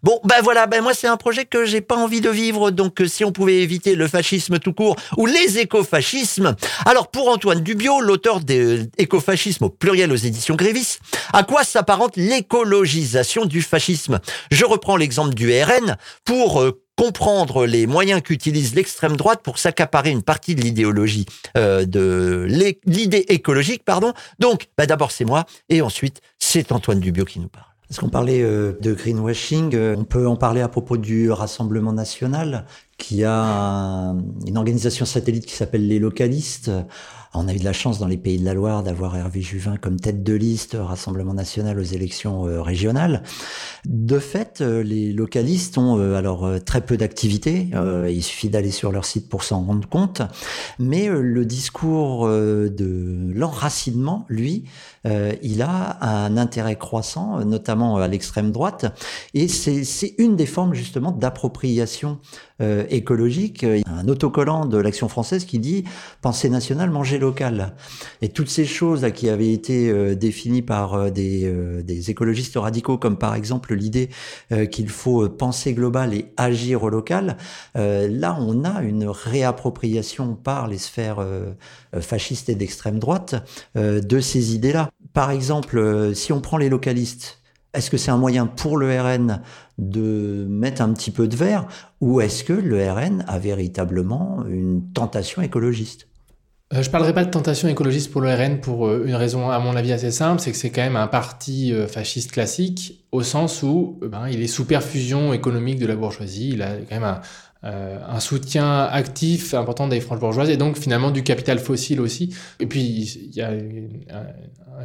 Bon, 0.04 0.20
ben 0.26 0.41
voilà, 0.44 0.67
ben 0.67 0.82
moi 0.82 0.94
c'est 0.94 1.08
un 1.08 1.15
projet 1.15 1.46
que 1.46 1.65
j'ai 1.65 1.80
pas 1.80 1.96
envie 1.96 2.20
de 2.20 2.30
vivre, 2.30 2.72
donc 2.72 3.02
euh, 3.02 3.08
si 3.08 3.24
on 3.24 3.32
pouvait 3.32 3.62
éviter 3.62 3.96
le 3.96 4.08
fascisme 4.08 4.60
tout 4.60 4.74
court 4.74 4.98
ou 5.17 5.26
les 5.26 5.60
écofascismes. 5.60 6.56
Alors 6.86 7.10
pour 7.10 7.30
Antoine 7.30 7.62
Dubio, 7.62 8.02
l'auteur 8.02 8.41
des 8.41 8.89
écofascismes 8.98 9.65
au 9.65 9.70
pluriel 9.70 10.12
aux 10.12 10.17
éditions 10.17 10.56
Grévis, 10.56 10.98
à 11.32 11.44
quoi 11.44 11.63
s'apparente 11.63 12.17
l'écologisation 12.17 13.46
du 13.46 13.62
fascisme? 13.62 14.20
Je 14.52 14.65
reprends 14.65 14.98
l'exemple 14.98 15.34
du 15.34 15.50
RN 15.63 15.96
pour 16.26 16.62
euh, 16.62 16.84
comprendre 17.02 17.66
les 17.66 17.88
moyens 17.88 18.22
qu'utilise 18.22 18.76
l'extrême 18.76 19.18
droite 19.18 19.40
pour 19.42 19.58
s'accaparer 19.58 20.12
une 20.12 20.22
partie 20.22 20.54
de 20.54 20.62
l'idéologie 20.62 21.26
euh, 21.58 21.84
de 21.84 22.46
l'idée 22.86 23.26
écologique, 23.30 23.84
pardon. 23.84 24.14
Donc, 24.38 24.68
bah 24.78 24.86
d'abord 24.86 25.10
c'est 25.10 25.26
moi 25.26 25.46
et 25.70 25.82
ensuite 25.82 26.22
c'est 26.38 26.72
Antoine 26.72 27.00
Dubio 27.00 27.26
qui 27.26 27.40
nous 27.40 27.48
parle. 27.48 27.66
Parce 27.88 28.00
qu'on 28.00 28.10
parlait 28.10 28.44
euh, 28.44 28.74
de 28.82 28.94
greenwashing, 28.94 29.74
euh, 29.74 29.96
on 29.98 30.04
peut 30.04 30.28
en 30.28 30.36
parler 30.36 30.62
à 30.62 30.68
propos 30.68 30.96
du 30.96 31.32
Rassemblement 31.32 31.92
national, 31.92 32.66
qui 33.00 33.24
a 33.24 34.14
une 34.46 34.58
organisation 34.58 35.08
satellite 35.08 35.48
qui 35.48 35.56
s'appelle 35.56 35.88
les 35.88 35.98
localistes. 35.98 36.70
On 37.34 37.48
a 37.48 37.54
eu 37.54 37.60
de 37.60 37.63
la 37.63 37.72
chance 37.72 37.98
dans 37.98 38.08
les 38.08 38.17
pays 38.17 38.38
de 38.38 38.44
la 38.44 38.54
Loire 38.54 38.84
d'avoir 38.84 39.15
Hervé 39.15 39.41
Juvin 39.41 39.78
comme 39.78 39.98
tête 39.98 40.22
de 40.22 40.34
liste 40.34 40.76
Rassemblement 40.78 41.34
national 41.34 41.80
aux 41.80 41.84
élections 41.84 42.46
euh, 42.46 42.62
régionales. 42.62 43.24
De 43.86 44.20
fait, 44.20 44.60
euh, 44.60 44.84
les 44.84 45.13
localistes 45.13 45.78
ont 45.78 45.98
euh, 45.98 46.15
alors 46.15 46.46
très 46.65 46.82
peu 46.82 46.98
d'activités. 46.98 47.70
Il 48.10 48.24
suffit 48.24 48.50
d'aller 48.50 48.72
sur 48.72 48.91
leur 48.91 49.06
site 49.06 49.30
pour 49.30 49.44
s'en 49.44 49.63
rendre 49.63 49.88
compte. 49.88 50.22
Mais 50.78 51.08
le 51.08 51.46
discours 51.46 52.28
de 52.28 53.32
l'enracinement, 53.34 54.26
lui, 54.28 54.65
il 55.06 55.62
a 55.62 55.98
un 56.02 56.38
intérêt 56.38 56.76
croissant, 56.76 57.44
notamment 57.46 57.98
à 57.98 58.08
l'extrême 58.08 58.52
droite. 58.52 58.86
Et 59.34 59.48
c'est 59.48 60.15
une 60.17 60.36
des 60.36 60.46
formes 60.46 60.74
justement 60.74 61.12
d'appropriation 61.12 62.20
écologique. 62.89 63.63
Un 63.63 64.08
autocollant 64.08 64.65
de 64.65 64.78
l'Action 64.78 65.08
française 65.08 65.46
qui 65.46 65.60
dit 65.60 65.84
pensée 66.22 66.50
nationale, 66.50 66.89
manger 66.89 67.20
local. 67.22 67.74
Et 68.22 68.30
toutes 68.30 68.50
ces 68.50 68.66
choses 68.66 69.08
qui 69.16 69.30
avaient 69.30 69.54
été 69.54 69.90
euh, 69.90 70.16
définies 70.16 70.62
par 70.62 70.94
euh, 70.96 71.10
des, 71.10 71.44
euh, 71.46 71.82
des, 71.82 72.12
écologistes 72.12 72.58
radicaux, 72.58 72.98
comme 72.98 73.18
par 73.18 73.36
exemple 73.36 73.74
l'idée 73.74 74.10
qu'il 74.72 74.90
faut 74.90 75.30
penser 75.30 75.74
global 75.74 76.14
et 76.14 76.34
agir 76.36 76.84
au 76.84 76.90
local, 76.90 77.38
là 77.76 78.38
on 78.40 78.64
a 78.66 78.82
une 78.82 79.08
réappropriation 79.08 80.36
par 80.36 80.68
les 80.68 80.78
sphères 80.78 81.26
fascistes 82.00 82.50
et 82.50 82.56
d'extrême 82.56 83.00
droite 83.00 83.36
de 83.76 84.20
ces 84.20 84.56
idées-là. 84.56 84.90
Par 85.14 85.32
exemple, 85.32 86.12
si 86.16 86.34
on 86.34 86.42
prend 86.42 86.58
les 86.58 86.70
localistes, 86.70 87.42
est-ce 87.74 87.90
que 87.90 87.98
c'est 87.98 88.12
un 88.12 88.18
moyen 88.18 88.48
pour 88.48 88.78
le 88.78 89.00
RN 89.00 89.42
de 89.78 90.46
mettre 90.50 90.82
un 90.82 90.92
petit 90.94 91.12
peu 91.12 91.28
de 91.28 91.36
verre 91.36 91.68
ou 92.02 92.20
est-ce 92.20 92.44
que 92.44 92.54
le 92.54 92.92
RN 92.92 93.24
a 93.28 93.40
véritablement 93.40 94.44
une 94.48 94.92
tentation 94.92 95.42
écologiste? 95.42 96.08
Je 96.72 96.80
ne 96.80 96.92
parlerai 96.92 97.14
pas 97.14 97.26
de 97.26 97.30
tentation 97.30 97.68
écologiste 97.68 98.12
pour 98.12 98.22
le 98.22 98.32
pour 98.62 98.88
euh, 98.88 99.04
une 99.06 99.16
raison, 99.16 99.50
à 99.50 99.60
mon 99.60 99.76
avis, 99.76 99.92
assez 99.92 100.12
simple, 100.12 100.42
c'est 100.42 100.52
que 100.52 100.58
c'est 100.58 100.70
quand 100.70 100.82
même 100.82 100.96
un 100.96 101.08
parti 101.08 101.74
euh, 101.74 101.86
fasciste 101.86 102.32
classique, 102.32 103.04
au 103.12 103.24
sens 103.24 103.62
où 103.62 104.00
ben, 104.02 104.28
il 104.30 104.42
est 104.42 104.48
sous 104.48 104.66
perfusion 104.66 105.34
économique 105.34 105.80
de 105.80 105.86
la 105.86 105.96
bourgeoisie, 105.96 106.52
il 106.54 106.62
a 106.62 106.78
quand 106.88 106.96
même 106.96 107.04
un, 107.04 107.20
euh, 107.63 108.00
un 108.08 108.19
soutien 108.19 108.86
actif 108.86 109.54
important 109.54 109.88
des 109.88 110.02
franges 110.02 110.19
bourgeoises 110.19 110.50
et 110.50 110.58
donc 110.58 110.78
finalement 110.78 111.12
du 111.12 111.21
capital 111.21 111.60
fossile 111.60 112.02
aussi. 112.02 112.34
Et 112.60 112.65
puis 112.65 112.82
il 112.82 113.36
y 113.36 113.41
a 113.41 113.52
une, 113.52 114.04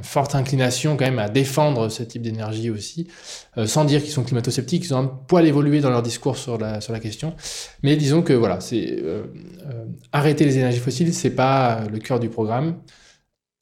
forte 0.03 0.35
inclination 0.35 0.97
quand 0.97 1.07
même 1.07 1.19
à 1.19 1.31
défendre 1.31 1.89
ce 1.89 2.03
type 2.03 2.21
d'énergie 2.21 2.69
aussi, 2.69 3.09
euh, 3.57 3.67
sans 3.67 3.87
dire 3.87 4.03
qu'ils 4.03 4.13
sont 4.13 4.25
climato-sceptiques, 4.25 4.85
ils 4.85 4.95
ont 4.95 4.99
un 4.99 5.07
poil 5.07 5.47
évolué 5.47 5.81
dans 5.81 5.89
leur 5.89 6.03
discours 6.03 6.37
sur 6.37 6.59
la, 6.59 6.83
sur 6.83 6.93
la 6.93 7.01
question. 7.01 7.35
Mais 7.83 7.97
disons 7.97 8.21
que 8.21 8.35
voilà, 8.35 8.61
c'est 8.61 8.99
euh, 9.03 9.25
arrêter 10.13 10.45
les 10.45 10.59
énergies 10.59 10.81
fossiles, 10.81 11.15
c'est 11.15 11.31
pas 11.31 11.83
le 11.91 11.99
cœur 11.99 12.21
du 12.21 12.29
programme. 12.29 12.77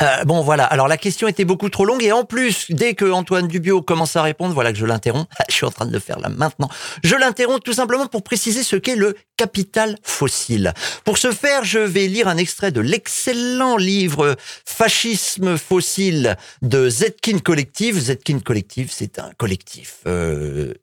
Euh, 0.03 0.25
bon 0.25 0.43
voilà, 0.43 0.65
alors 0.65 0.89
la 0.89 0.97
question 0.97 1.29
était 1.29 1.45
beaucoup 1.45 1.69
trop 1.69 1.85
longue 1.85 2.03
et 2.03 2.11
en 2.11 2.25
plus, 2.25 2.67
dès 2.71 2.95
que 2.95 3.05
Antoine 3.05 3.47
Dubio 3.47 3.81
commence 3.81 4.17
à 4.17 4.23
répondre, 4.23 4.53
voilà 4.53 4.73
que 4.73 4.79
je 4.79 4.87
l'interromps, 4.87 5.29
je 5.49 5.55
suis 5.55 5.67
en 5.67 5.71
train 5.71 5.87
de 5.87 5.93
le 5.93 6.01
faire 6.01 6.19
là 6.19 6.29
maintenant, 6.29 6.69
je 7.05 7.15
l'interromps 7.15 7.63
tout 7.63 7.73
simplement 7.73 8.07
pour 8.07 8.25
préciser 8.25 8.65
ce 8.65 8.75
qu'est 8.75 8.97
le 8.97 9.15
capital 9.37 9.97
fossile. 10.03 10.75
Pour 11.05 11.17
ce 11.17 11.31
faire, 11.31 11.63
je 11.63 11.79
vais 11.79 12.09
lire 12.09 12.27
un 12.27 12.37
extrait 12.39 12.73
de 12.73 12.81
l'excellent 12.81 13.77
livre 13.77 14.37
Fascisme 14.65 15.57
fossile 15.57 16.37
de 16.63 16.89
Zetkin 16.89 17.39
Collective. 17.39 17.99
Zetkin 17.99 18.41
Collective, 18.41 18.91
c'est 18.93 19.21
un 19.21 19.31
collectif 19.37 19.99
euh, 20.07 20.75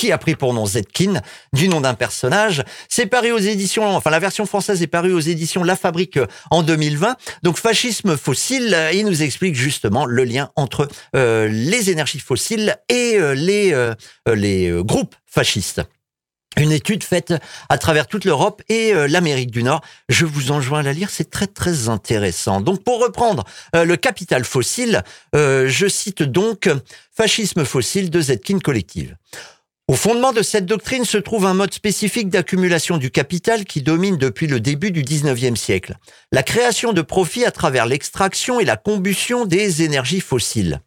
qui 0.00 0.12
a 0.12 0.16
pris 0.16 0.34
pour 0.34 0.54
nom 0.54 0.64
Zetkin, 0.64 1.20
du 1.52 1.68
nom 1.68 1.82
d'un 1.82 1.92
personnage. 1.92 2.64
C'est 2.88 3.04
paru 3.04 3.32
aux 3.32 3.38
éditions, 3.38 3.84
enfin 3.84 4.08
la 4.08 4.18
version 4.18 4.46
française 4.46 4.80
est 4.80 4.86
parue 4.86 5.12
aux 5.12 5.20
éditions 5.20 5.62
La 5.62 5.76
Fabrique 5.76 6.16
euh, 6.16 6.26
en 6.50 6.62
2020. 6.62 7.16
Donc 7.42 7.58
fascisme 7.58 8.16
fossile, 8.16 8.72
euh, 8.72 8.92
il 8.92 9.04
nous 9.04 9.22
explique 9.22 9.54
justement 9.54 10.06
le 10.06 10.24
lien 10.24 10.52
entre 10.56 10.88
euh, 11.14 11.48
les 11.48 11.90
énergies 11.90 12.18
fossiles 12.18 12.78
et 12.88 13.18
les, 13.34 13.92
les 14.26 14.82
groupes 14.82 15.14
fascistes. 15.26 15.82
Une 16.56 16.72
étude 16.72 17.04
faite 17.04 17.34
à 17.68 17.76
travers 17.76 18.06
toute 18.06 18.24
l'Europe 18.24 18.62
et 18.68 18.92
l'Amérique 19.06 19.50
du 19.50 19.62
Nord. 19.62 19.82
Je 20.08 20.24
vous 20.24 20.50
enjoins 20.50 20.80
à 20.80 20.82
la 20.82 20.92
lire, 20.92 21.10
c'est 21.10 21.30
très 21.30 21.46
très 21.46 21.88
intéressant. 21.88 22.60
Donc 22.60 22.82
pour 22.82 23.00
reprendre 23.00 23.44
le 23.72 23.94
capital 23.96 24.44
fossile, 24.44 25.02
je 25.34 25.86
cite 25.88 26.22
donc 26.22 26.68
Fascisme 27.16 27.64
fossile 27.64 28.10
de 28.10 28.20
Zetkin 28.20 28.58
Collective. 28.58 29.16
Au 29.90 29.94
fondement 29.94 30.32
de 30.32 30.42
cette 30.42 30.66
doctrine 30.66 31.04
se 31.04 31.18
trouve 31.18 31.46
un 31.46 31.54
mode 31.54 31.74
spécifique 31.74 32.28
d'accumulation 32.28 32.96
du 32.96 33.10
capital 33.10 33.64
qui 33.64 33.82
domine 33.82 34.18
depuis 34.18 34.46
le 34.46 34.60
début 34.60 34.92
du 34.92 35.02
19e 35.02 35.56
siècle. 35.56 35.96
La 36.30 36.44
création 36.44 36.92
de 36.92 37.02
profits 37.02 37.44
à 37.44 37.50
travers 37.50 37.86
l'extraction 37.86 38.60
et 38.60 38.64
la 38.64 38.76
combustion 38.76 39.46
des 39.46 39.82
énergies 39.82 40.20
fossiles. 40.20 40.80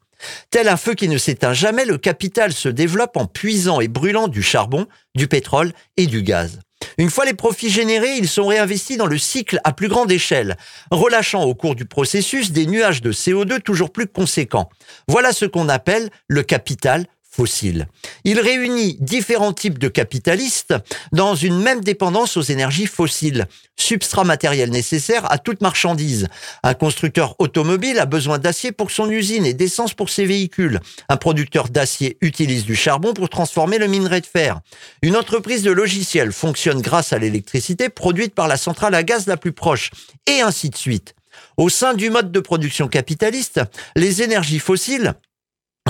Tel 0.52 0.70
un 0.70 0.78
feu 0.78 0.94
qui 0.94 1.10
ne 1.10 1.18
s'éteint 1.18 1.52
jamais, 1.52 1.84
le 1.84 1.98
capital 1.98 2.54
se 2.54 2.70
développe 2.70 3.18
en 3.18 3.26
puisant 3.26 3.82
et 3.82 3.90
brûlant 3.90 4.30
du 4.30 4.42
charbon, 4.42 4.88
du 5.16 5.28
pétrole 5.28 5.74
et 5.98 6.08
du 6.08 6.24
gaz. 6.24 6.62
Une 6.98 7.10
fois 7.10 7.26
les 7.26 7.34
profits 7.34 7.70
générés, 7.70 8.16
ils 8.16 8.30
sont 8.30 8.48
réinvestis 8.48 8.96
dans 8.96 9.06
le 9.06 9.18
cycle 9.18 9.60
à 9.66 9.74
plus 9.74 9.90
grande 9.90 10.14
échelle, 10.14 10.56
relâchant 10.92 11.44
au 11.44 11.56
cours 11.56 11.76
du 11.76 11.84
processus 11.84 12.54
des 12.54 12.68
nuages 12.68 13.02
de 13.02 13.12
CO2 13.12 13.60
toujours 13.60 13.92
plus 13.92 14.08
conséquents. 14.08 14.70
Voilà 15.10 15.34
ce 15.34 15.44
qu'on 15.44 15.68
appelle 15.68 16.10
le 16.30 16.44
capital 16.44 17.06
fossile. 17.34 17.88
Il 18.24 18.40
réunit 18.40 18.98
différents 19.00 19.54
types 19.54 19.80
de 19.80 19.88
capitalistes 19.88 20.76
dans 21.12 21.34
une 21.34 21.60
même 21.60 21.82
dépendance 21.82 22.38
aux 22.38 22.42
énergies 22.42 22.86
fossiles, 22.86 23.48
substrat 23.76 24.24
matériel 24.24 24.70
nécessaire 24.70 25.30
à 25.32 25.40
toute 25.40 25.62
marchandise. 25.62 26.28
Un 26.62 26.76
constructeur 26.76 27.36
automobile 27.40 27.98
a 27.98 28.06
besoin 28.06 28.38
d'acier 28.38 28.72
pour 28.72 28.92
son 28.92 29.10
usine 29.10 29.46
et 29.46 29.54
d'essence 29.54 29.96
pour 29.96 30.10
ses 30.10 30.26
véhicules. 30.26 30.80
Un 31.10 31.18
producteur 31.18 31.70
d'acier 31.70 32.18
utilise 32.22 32.66
du 32.66 32.76
charbon 32.76 33.14
pour 33.14 33.30
transformer 33.30 33.80
le 33.80 33.88
minerai 33.88 34.22
de 34.22 34.28
fer. 34.28 34.60
Une 35.02 35.18
entreprise 35.18 35.64
de 35.64 35.72
logiciels 35.72 36.32
fonctionne 36.32 36.82
grâce 36.82 37.14
à 37.14 37.18
l'électricité 37.18 37.90
produite 37.90 38.36
par 38.36 38.48
la 38.48 38.58
centrale 38.58 38.94
à 38.94 39.02
gaz 39.02 39.26
la 39.26 39.38
plus 39.38 39.54
proche, 39.54 39.90
et 40.28 40.42
ainsi 40.42 40.70
de 40.70 40.78
suite. 40.78 41.16
Au 41.58 41.70
sein 41.70 41.96
du 41.96 42.12
mode 42.12 42.32
de 42.32 42.40
production 42.40 42.88
capitaliste, 42.88 43.62
les 43.96 44.22
énergies 44.22 44.60
fossiles 44.60 45.16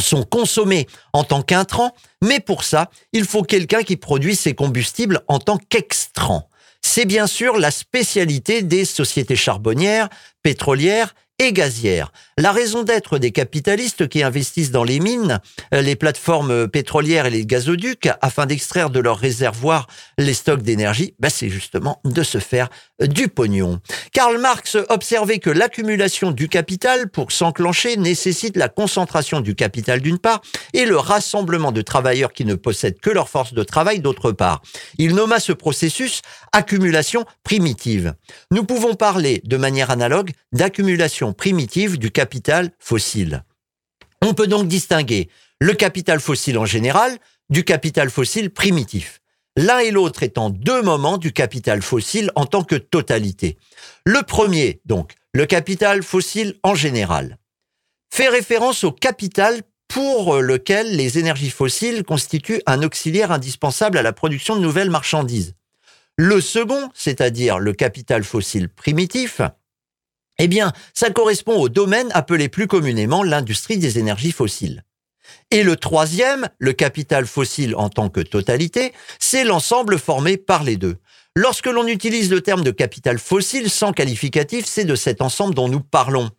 sont 0.01 0.23
consommés 0.23 0.87
en 1.13 1.23
tant 1.23 1.41
qu'intrants, 1.41 1.93
mais 2.21 2.39
pour 2.39 2.63
ça, 2.63 2.89
il 3.11 3.25
faut 3.25 3.43
quelqu'un 3.43 3.83
qui 3.83 3.97
produit 3.97 4.35
ces 4.35 4.55
combustibles 4.55 5.21
en 5.27 5.39
tant 5.39 5.57
qu'extrant. 5.57 6.49
C'est 6.81 7.05
bien 7.05 7.27
sûr 7.27 7.57
la 7.57 7.71
spécialité 7.71 8.61
des 8.61 8.85
sociétés 8.85 9.35
charbonnières, 9.35 10.09
pétrolières 10.41 11.15
et 11.43 11.53
gazières. 11.53 12.11
La 12.37 12.51
raison 12.51 12.83
d'être 12.83 13.19
des 13.19 13.31
capitalistes 13.31 14.07
qui 14.07 14.23
investissent 14.23 14.71
dans 14.71 14.83
les 14.83 14.99
mines, 14.99 15.39
euh, 15.73 15.81
les 15.81 15.95
plateformes 15.95 16.67
pétrolières 16.67 17.25
et 17.25 17.29
les 17.29 17.45
gazoducs 17.45 18.09
afin 18.21 18.45
d'extraire 18.45 18.89
de 18.89 18.99
leurs 18.99 19.17
réservoirs 19.17 19.87
les 20.17 20.33
stocks 20.33 20.61
d'énergie, 20.61 21.15
bah 21.19 21.29
c'est 21.29 21.49
justement 21.49 21.99
de 22.05 22.23
se 22.23 22.37
faire 22.37 22.69
euh, 23.01 23.07
du 23.07 23.27
pognon. 23.27 23.81
Karl 24.13 24.37
Marx 24.39 24.77
observait 24.89 25.39
que 25.39 25.49
l'accumulation 25.49 26.31
du 26.31 26.47
capital 26.47 27.09
pour 27.09 27.31
s'enclencher 27.31 27.97
nécessite 27.97 28.55
la 28.55 28.69
concentration 28.69 29.41
du 29.41 29.53
capital 29.53 29.99
d'une 29.99 30.19
part 30.19 30.41
et 30.73 30.85
le 30.85 30.97
rassemblement 30.97 31.71
de 31.71 31.81
travailleurs 31.81 32.31
qui 32.31 32.45
ne 32.45 32.55
possèdent 32.55 32.99
que 32.99 33.09
leur 33.09 33.27
force 33.27 33.53
de 33.53 33.63
travail 33.63 33.99
d'autre 33.99 34.31
part. 34.31 34.61
Il 34.97 35.13
nomma 35.13 35.39
ce 35.39 35.51
processus 35.51 36.21
accumulation 36.53 37.25
primitive. 37.43 38.13
Nous 38.49 38.63
pouvons 38.63 38.95
parler 38.95 39.41
de 39.43 39.57
manière 39.57 39.91
analogue 39.91 40.31
d'accumulation 40.53 41.32
primitive 41.33 41.97
du 41.97 42.11
capital 42.11 42.71
fossile. 42.79 43.43
On 44.21 44.33
peut 44.33 44.47
donc 44.47 44.67
distinguer 44.67 45.29
le 45.59 45.73
capital 45.73 46.19
fossile 46.19 46.57
en 46.57 46.65
général 46.65 47.17
du 47.49 47.63
capital 47.63 48.09
fossile 48.09 48.49
primitif. 48.49 49.19
L'un 49.55 49.79
et 49.79 49.91
l'autre 49.91 50.23
étant 50.23 50.49
deux 50.49 50.81
moments 50.81 51.17
du 51.17 51.31
capital 51.31 51.81
fossile 51.81 52.31
en 52.35 52.45
tant 52.45 52.63
que 52.63 52.75
totalité. 52.75 53.57
Le 54.05 54.23
premier, 54.23 54.81
donc, 54.85 55.13
le 55.33 55.45
capital 55.45 56.01
fossile 56.03 56.55
en 56.63 56.73
général, 56.73 57.37
fait 58.11 58.29
référence 58.29 58.83
au 58.83 58.91
capital 58.91 59.61
pour 59.87 60.37
lequel 60.37 60.95
les 60.95 61.19
énergies 61.19 61.51
fossiles 61.51 62.03
constituent 62.03 62.61
un 62.65 62.81
auxiliaire 62.81 63.31
indispensable 63.31 63.97
à 63.97 64.01
la 64.01 64.13
production 64.13 64.55
de 64.55 64.61
nouvelles 64.61 64.89
marchandises. 64.89 65.53
Le 66.17 66.41
second, 66.41 66.89
c'est-à-dire 66.93 67.59
le 67.59 67.73
capital 67.73 68.23
fossile 68.23 68.69
primitif, 68.69 69.41
eh 70.39 70.47
bien, 70.47 70.71
ça 70.93 71.09
correspond 71.09 71.59
au 71.59 71.69
domaine 71.69 72.09
appelé 72.13 72.49
plus 72.49 72.67
communément 72.67 73.23
l'industrie 73.23 73.77
des 73.77 73.99
énergies 73.99 74.31
fossiles. 74.31 74.83
Et 75.51 75.63
le 75.63 75.75
troisième, 75.75 76.49
le 76.57 76.73
capital 76.73 77.25
fossile 77.25 77.75
en 77.75 77.89
tant 77.89 78.09
que 78.09 78.21
totalité, 78.21 78.93
c'est 79.19 79.43
l'ensemble 79.43 79.99
formé 79.99 80.37
par 80.37 80.63
les 80.63 80.77
deux. 80.77 80.97
Lorsque 81.35 81.65
l'on 81.65 81.87
utilise 81.87 82.29
le 82.29 82.41
terme 82.41 82.63
de 82.63 82.69
capital 82.69 83.17
fossile 83.17 83.69
sans 83.69 83.91
qualificatif, 83.91 84.65
c'est 84.65 84.85
de 84.85 84.95
cet 84.95 85.19
ensemble 85.21 85.55
dont 85.55 85.67
nous 85.67 85.79
parlons. 85.79 86.29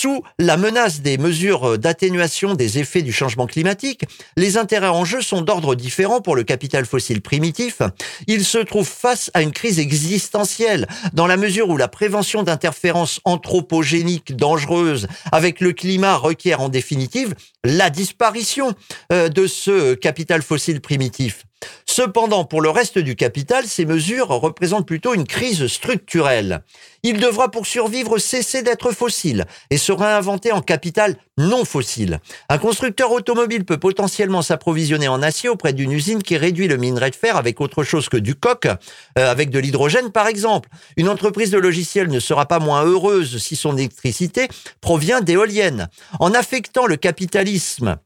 Sous 0.00 0.22
la 0.38 0.56
menace 0.56 1.00
des 1.00 1.18
mesures 1.18 1.76
d'atténuation 1.76 2.54
des 2.54 2.78
effets 2.78 3.02
du 3.02 3.12
changement 3.12 3.48
climatique, 3.48 4.04
les 4.36 4.56
intérêts 4.56 4.86
en 4.86 5.04
jeu 5.04 5.22
sont 5.22 5.42
d'ordre 5.42 5.74
différent 5.74 6.20
pour 6.20 6.36
le 6.36 6.44
capital 6.44 6.86
fossile 6.86 7.20
primitif. 7.20 7.82
Il 8.28 8.44
se 8.44 8.58
trouve 8.58 8.86
face 8.86 9.28
à 9.34 9.42
une 9.42 9.50
crise 9.50 9.80
existentielle 9.80 10.86
dans 11.14 11.26
la 11.26 11.36
mesure 11.36 11.68
où 11.68 11.76
la 11.76 11.88
prévention 11.88 12.44
d'interférences 12.44 13.18
anthropogéniques 13.24 14.36
dangereuses 14.36 15.08
avec 15.32 15.60
le 15.60 15.72
climat 15.72 16.14
requiert 16.14 16.60
en 16.60 16.68
définitive 16.68 17.34
la 17.64 17.90
disparition 17.90 18.76
euh, 19.12 19.28
de 19.28 19.48
ce 19.48 19.94
capital 19.94 20.42
fossile 20.42 20.80
primitif. 20.80 21.44
Cependant, 21.98 22.44
pour 22.44 22.60
le 22.60 22.70
reste 22.70 23.00
du 23.00 23.16
capital, 23.16 23.66
ces 23.66 23.84
mesures 23.84 24.28
représentent 24.28 24.86
plutôt 24.86 25.14
une 25.14 25.26
crise 25.26 25.66
structurelle. 25.66 26.62
Il 27.02 27.18
devra 27.18 27.50
pour 27.50 27.66
survivre 27.66 28.18
cesser 28.18 28.62
d'être 28.62 28.92
fossile 28.92 29.46
et 29.70 29.78
se 29.78 29.90
réinventer 29.90 30.52
en 30.52 30.60
capital 30.60 31.16
non 31.38 31.64
fossile. 31.64 32.20
Un 32.50 32.58
constructeur 32.58 33.10
automobile 33.10 33.64
peut 33.64 33.78
potentiellement 33.78 34.42
s'approvisionner 34.42 35.08
en 35.08 35.22
acier 35.22 35.48
auprès 35.48 35.72
d'une 35.72 35.90
usine 35.90 36.22
qui 36.22 36.36
réduit 36.36 36.68
le 36.68 36.76
minerai 36.76 37.10
de 37.10 37.16
fer 37.16 37.36
avec 37.36 37.60
autre 37.60 37.82
chose 37.82 38.08
que 38.08 38.16
du 38.16 38.36
coq, 38.36 38.66
euh, 38.66 38.76
avec 39.16 39.50
de 39.50 39.58
l'hydrogène 39.58 40.12
par 40.12 40.28
exemple. 40.28 40.68
Une 40.96 41.08
entreprise 41.08 41.50
de 41.50 41.58
logiciels 41.58 42.10
ne 42.10 42.20
sera 42.20 42.46
pas 42.46 42.60
moins 42.60 42.84
heureuse 42.84 43.38
si 43.38 43.56
son 43.56 43.76
électricité 43.76 44.46
provient 44.80 45.20
d'éoliennes. 45.20 45.88
En 46.20 46.32
affectant 46.32 46.86
le 46.86 46.94
capitalisme 46.94 47.98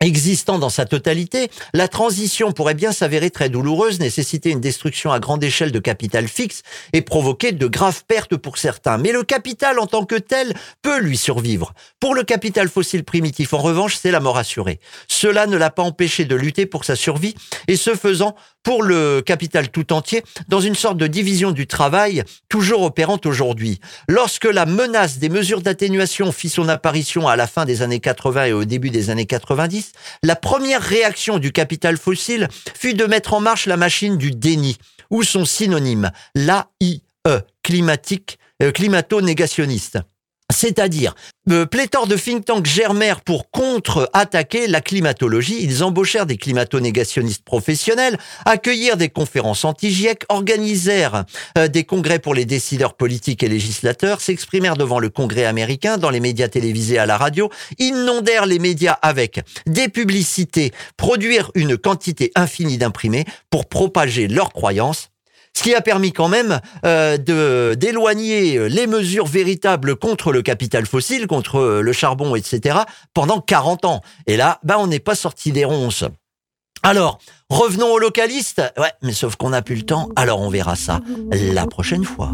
existant 0.00 0.58
dans 0.58 0.70
sa 0.70 0.84
totalité, 0.84 1.50
la 1.74 1.88
transition 1.88 2.52
pourrait 2.52 2.74
bien 2.74 2.92
s'avérer 2.92 3.30
très 3.30 3.48
douloureuse, 3.48 3.98
nécessiter 3.98 4.50
une 4.50 4.60
destruction 4.60 5.10
à 5.10 5.18
grande 5.18 5.42
échelle 5.42 5.72
de 5.72 5.78
capital 5.80 6.28
fixe 6.28 6.62
et 6.92 7.02
provoquer 7.02 7.52
de 7.52 7.66
graves 7.66 8.04
pertes 8.06 8.36
pour 8.36 8.58
certains. 8.58 8.98
Mais 8.98 9.12
le 9.12 9.24
capital 9.24 9.78
en 9.78 9.86
tant 9.86 10.04
que 10.04 10.14
tel 10.14 10.54
peut 10.82 11.00
lui 11.00 11.16
survivre. 11.16 11.74
Pour 11.98 12.14
le 12.14 12.22
capital 12.22 12.68
fossile 12.68 13.04
primitif, 13.04 13.52
en 13.54 13.58
revanche, 13.58 13.96
c'est 13.96 14.12
la 14.12 14.20
mort 14.20 14.38
assurée. 14.38 14.78
Cela 15.08 15.46
ne 15.46 15.56
l'a 15.56 15.70
pas 15.70 15.82
empêché 15.82 16.24
de 16.24 16.36
lutter 16.36 16.66
pour 16.66 16.84
sa 16.84 16.94
survie 16.94 17.34
et 17.66 17.76
ce 17.76 17.94
faisant, 17.94 18.36
pour 18.62 18.82
le 18.82 19.22
capital 19.22 19.70
tout 19.70 19.92
entier, 19.92 20.22
dans 20.48 20.60
une 20.60 20.74
sorte 20.74 20.98
de 20.98 21.06
division 21.06 21.52
du 21.52 21.66
travail 21.66 22.22
toujours 22.48 22.82
opérante 22.82 23.26
aujourd'hui. 23.26 23.80
Lorsque 24.08 24.44
la 24.44 24.66
menace 24.66 25.18
des 25.18 25.28
mesures 25.28 25.62
d'atténuation 25.62 26.32
fit 26.32 26.48
son 26.48 26.68
apparition 26.68 27.28
à 27.28 27.36
la 27.36 27.46
fin 27.46 27.64
des 27.64 27.82
années 27.82 28.00
80 28.00 28.44
et 28.44 28.52
au 28.52 28.64
début 28.64 28.90
des 28.90 29.10
années 29.10 29.26
90, 29.26 29.92
la 30.22 30.36
première 30.36 30.82
réaction 30.82 31.38
du 31.38 31.52
capital 31.52 31.96
fossile 31.96 32.48
fut 32.78 32.94
de 32.94 33.04
mettre 33.04 33.34
en 33.34 33.40
marche 33.40 33.66
la 33.66 33.76
machine 33.76 34.16
du 34.16 34.30
déni, 34.30 34.76
ou 35.10 35.22
son 35.22 35.44
synonyme, 35.44 36.10
l'AIE, 36.34 37.02
climatique, 37.62 38.38
euh, 38.62 38.72
climato-négationniste. 38.72 39.98
C'est-à-dire, 40.50 41.14
euh, 41.50 41.66
pléthore 41.66 42.06
de 42.06 42.16
think 42.16 42.46
tanks 42.46 42.64
germèrent 42.64 43.20
pour 43.20 43.50
contre-attaquer 43.50 44.66
la 44.66 44.80
climatologie. 44.80 45.58
Ils 45.60 45.84
embauchèrent 45.84 46.24
des 46.24 46.38
climato-négationnistes 46.38 47.44
professionnels, 47.44 48.18
accueillirent 48.46 48.96
des 48.96 49.10
conférences 49.10 49.66
anti-GIEC, 49.66 50.24
organisèrent 50.30 51.24
euh, 51.58 51.68
des 51.68 51.84
congrès 51.84 52.18
pour 52.18 52.34
les 52.34 52.46
décideurs 52.46 52.94
politiques 52.94 53.42
et 53.42 53.48
législateurs, 53.48 54.22
s'exprimèrent 54.22 54.78
devant 54.78 54.98
le 54.98 55.10
Congrès 55.10 55.44
américain, 55.44 55.98
dans 55.98 56.10
les 56.10 56.20
médias 56.20 56.48
télévisés 56.48 56.98
à 56.98 57.04
la 57.04 57.18
radio, 57.18 57.50
inondèrent 57.78 58.46
les 58.46 58.58
médias 58.58 58.98
avec 59.02 59.40
des 59.66 59.88
publicités, 59.88 60.72
produire 60.96 61.50
une 61.54 61.76
quantité 61.76 62.32
infinie 62.34 62.78
d'imprimés 62.78 63.26
pour 63.50 63.66
propager 63.66 64.28
leurs 64.28 64.54
croyances 64.54 65.10
ce 65.58 65.64
qui 65.64 65.74
a 65.74 65.80
permis 65.80 66.12
quand 66.12 66.28
même 66.28 66.60
euh, 66.86 67.74
d'éloigner 67.74 68.68
les 68.68 68.86
mesures 68.86 69.26
véritables 69.26 69.96
contre 69.96 70.30
le 70.30 70.40
capital 70.40 70.86
fossile, 70.86 71.26
contre 71.26 71.56
euh, 71.56 71.80
le 71.80 71.92
charbon, 71.92 72.36
etc., 72.36 72.78
pendant 73.12 73.40
40 73.40 73.84
ans. 73.84 74.00
Et 74.28 74.36
là, 74.36 74.60
ben, 74.62 74.76
on 74.78 74.86
n'est 74.86 75.00
pas 75.00 75.16
sorti 75.16 75.50
des 75.50 75.64
ronces. 75.64 76.04
Alors, 76.84 77.18
revenons 77.50 77.90
aux 77.90 77.98
localistes. 77.98 78.62
Ouais, 78.78 78.92
mais 79.02 79.12
sauf 79.12 79.34
qu'on 79.34 79.50
n'a 79.50 79.60
plus 79.60 79.74
le 79.74 79.82
temps, 79.82 80.10
alors 80.14 80.40
on 80.40 80.48
verra 80.48 80.76
ça 80.76 81.00
la 81.32 81.66
prochaine 81.66 82.04
fois. 82.04 82.30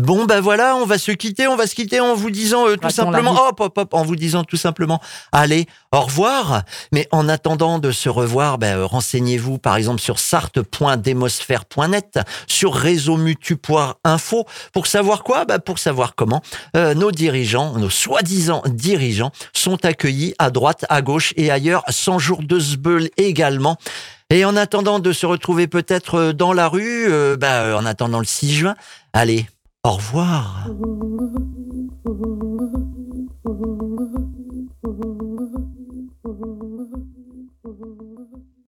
Bon, 0.00 0.24
ben 0.24 0.40
voilà, 0.40 0.74
on 0.76 0.86
va 0.86 0.96
se 0.96 1.12
quitter. 1.12 1.46
On 1.46 1.56
va 1.56 1.66
se 1.66 1.74
quitter 1.74 2.00
en 2.00 2.14
vous 2.14 2.30
disant 2.30 2.66
euh, 2.66 2.76
tout 2.76 2.88
simplement, 2.88 3.48
hop, 3.48 3.60
hop, 3.60 3.76
hop, 3.76 3.92
en 3.92 4.04
vous 4.04 4.16
disant 4.16 4.42
tout 4.42 4.56
simplement, 4.56 5.02
allez, 5.32 5.66
au 5.92 6.00
revoir. 6.00 6.62
Mais 6.92 7.06
en 7.12 7.28
attendant 7.28 7.78
de 7.78 7.92
se 7.92 8.08
revoir, 8.08 8.56
ben, 8.56 8.78
euh, 8.78 8.86
renseignez-vous 8.86 9.58
par 9.58 9.76
exemple 9.76 10.00
sur 10.00 10.18
sarthe.demosphère.net, 10.18 12.20
sur 12.46 12.74
réseaumutu.info, 12.74 14.46
pour 14.72 14.86
savoir 14.86 15.24
quoi? 15.24 15.44
Ben, 15.44 15.58
Pour 15.58 15.78
savoir 15.78 16.14
comment 16.14 16.40
euh, 16.74 16.94
nos 16.94 17.10
dirigeants, 17.10 17.76
nos 17.76 17.90
soi-disant 17.90 18.62
dirigeants, 18.66 19.32
sont 19.52 19.84
accueillis 19.84 20.32
à 20.38 20.48
droite, 20.50 20.86
à 20.88 21.02
gauche 21.02 21.34
et 21.36 21.50
ailleurs, 21.50 21.84
100 21.88 22.18
jours 22.18 22.42
de 22.42 22.58
sbeul 22.58 23.10
également. 23.18 23.76
Et 24.32 24.46
en 24.46 24.56
attendant 24.56 24.98
de 24.98 25.12
se 25.12 25.26
retrouver 25.26 25.66
peut-être 25.66 26.14
euh, 26.14 26.32
dans 26.32 26.54
la 26.54 26.66
rue, 26.66 27.12
euh, 27.12 27.36
ben, 27.36 27.74
en 27.74 27.84
attendant 27.84 28.18
le 28.18 28.24
6 28.24 28.54
juin, 28.54 28.74
allez, 29.12 29.46
au 29.84 29.90
revoir. 29.90 30.68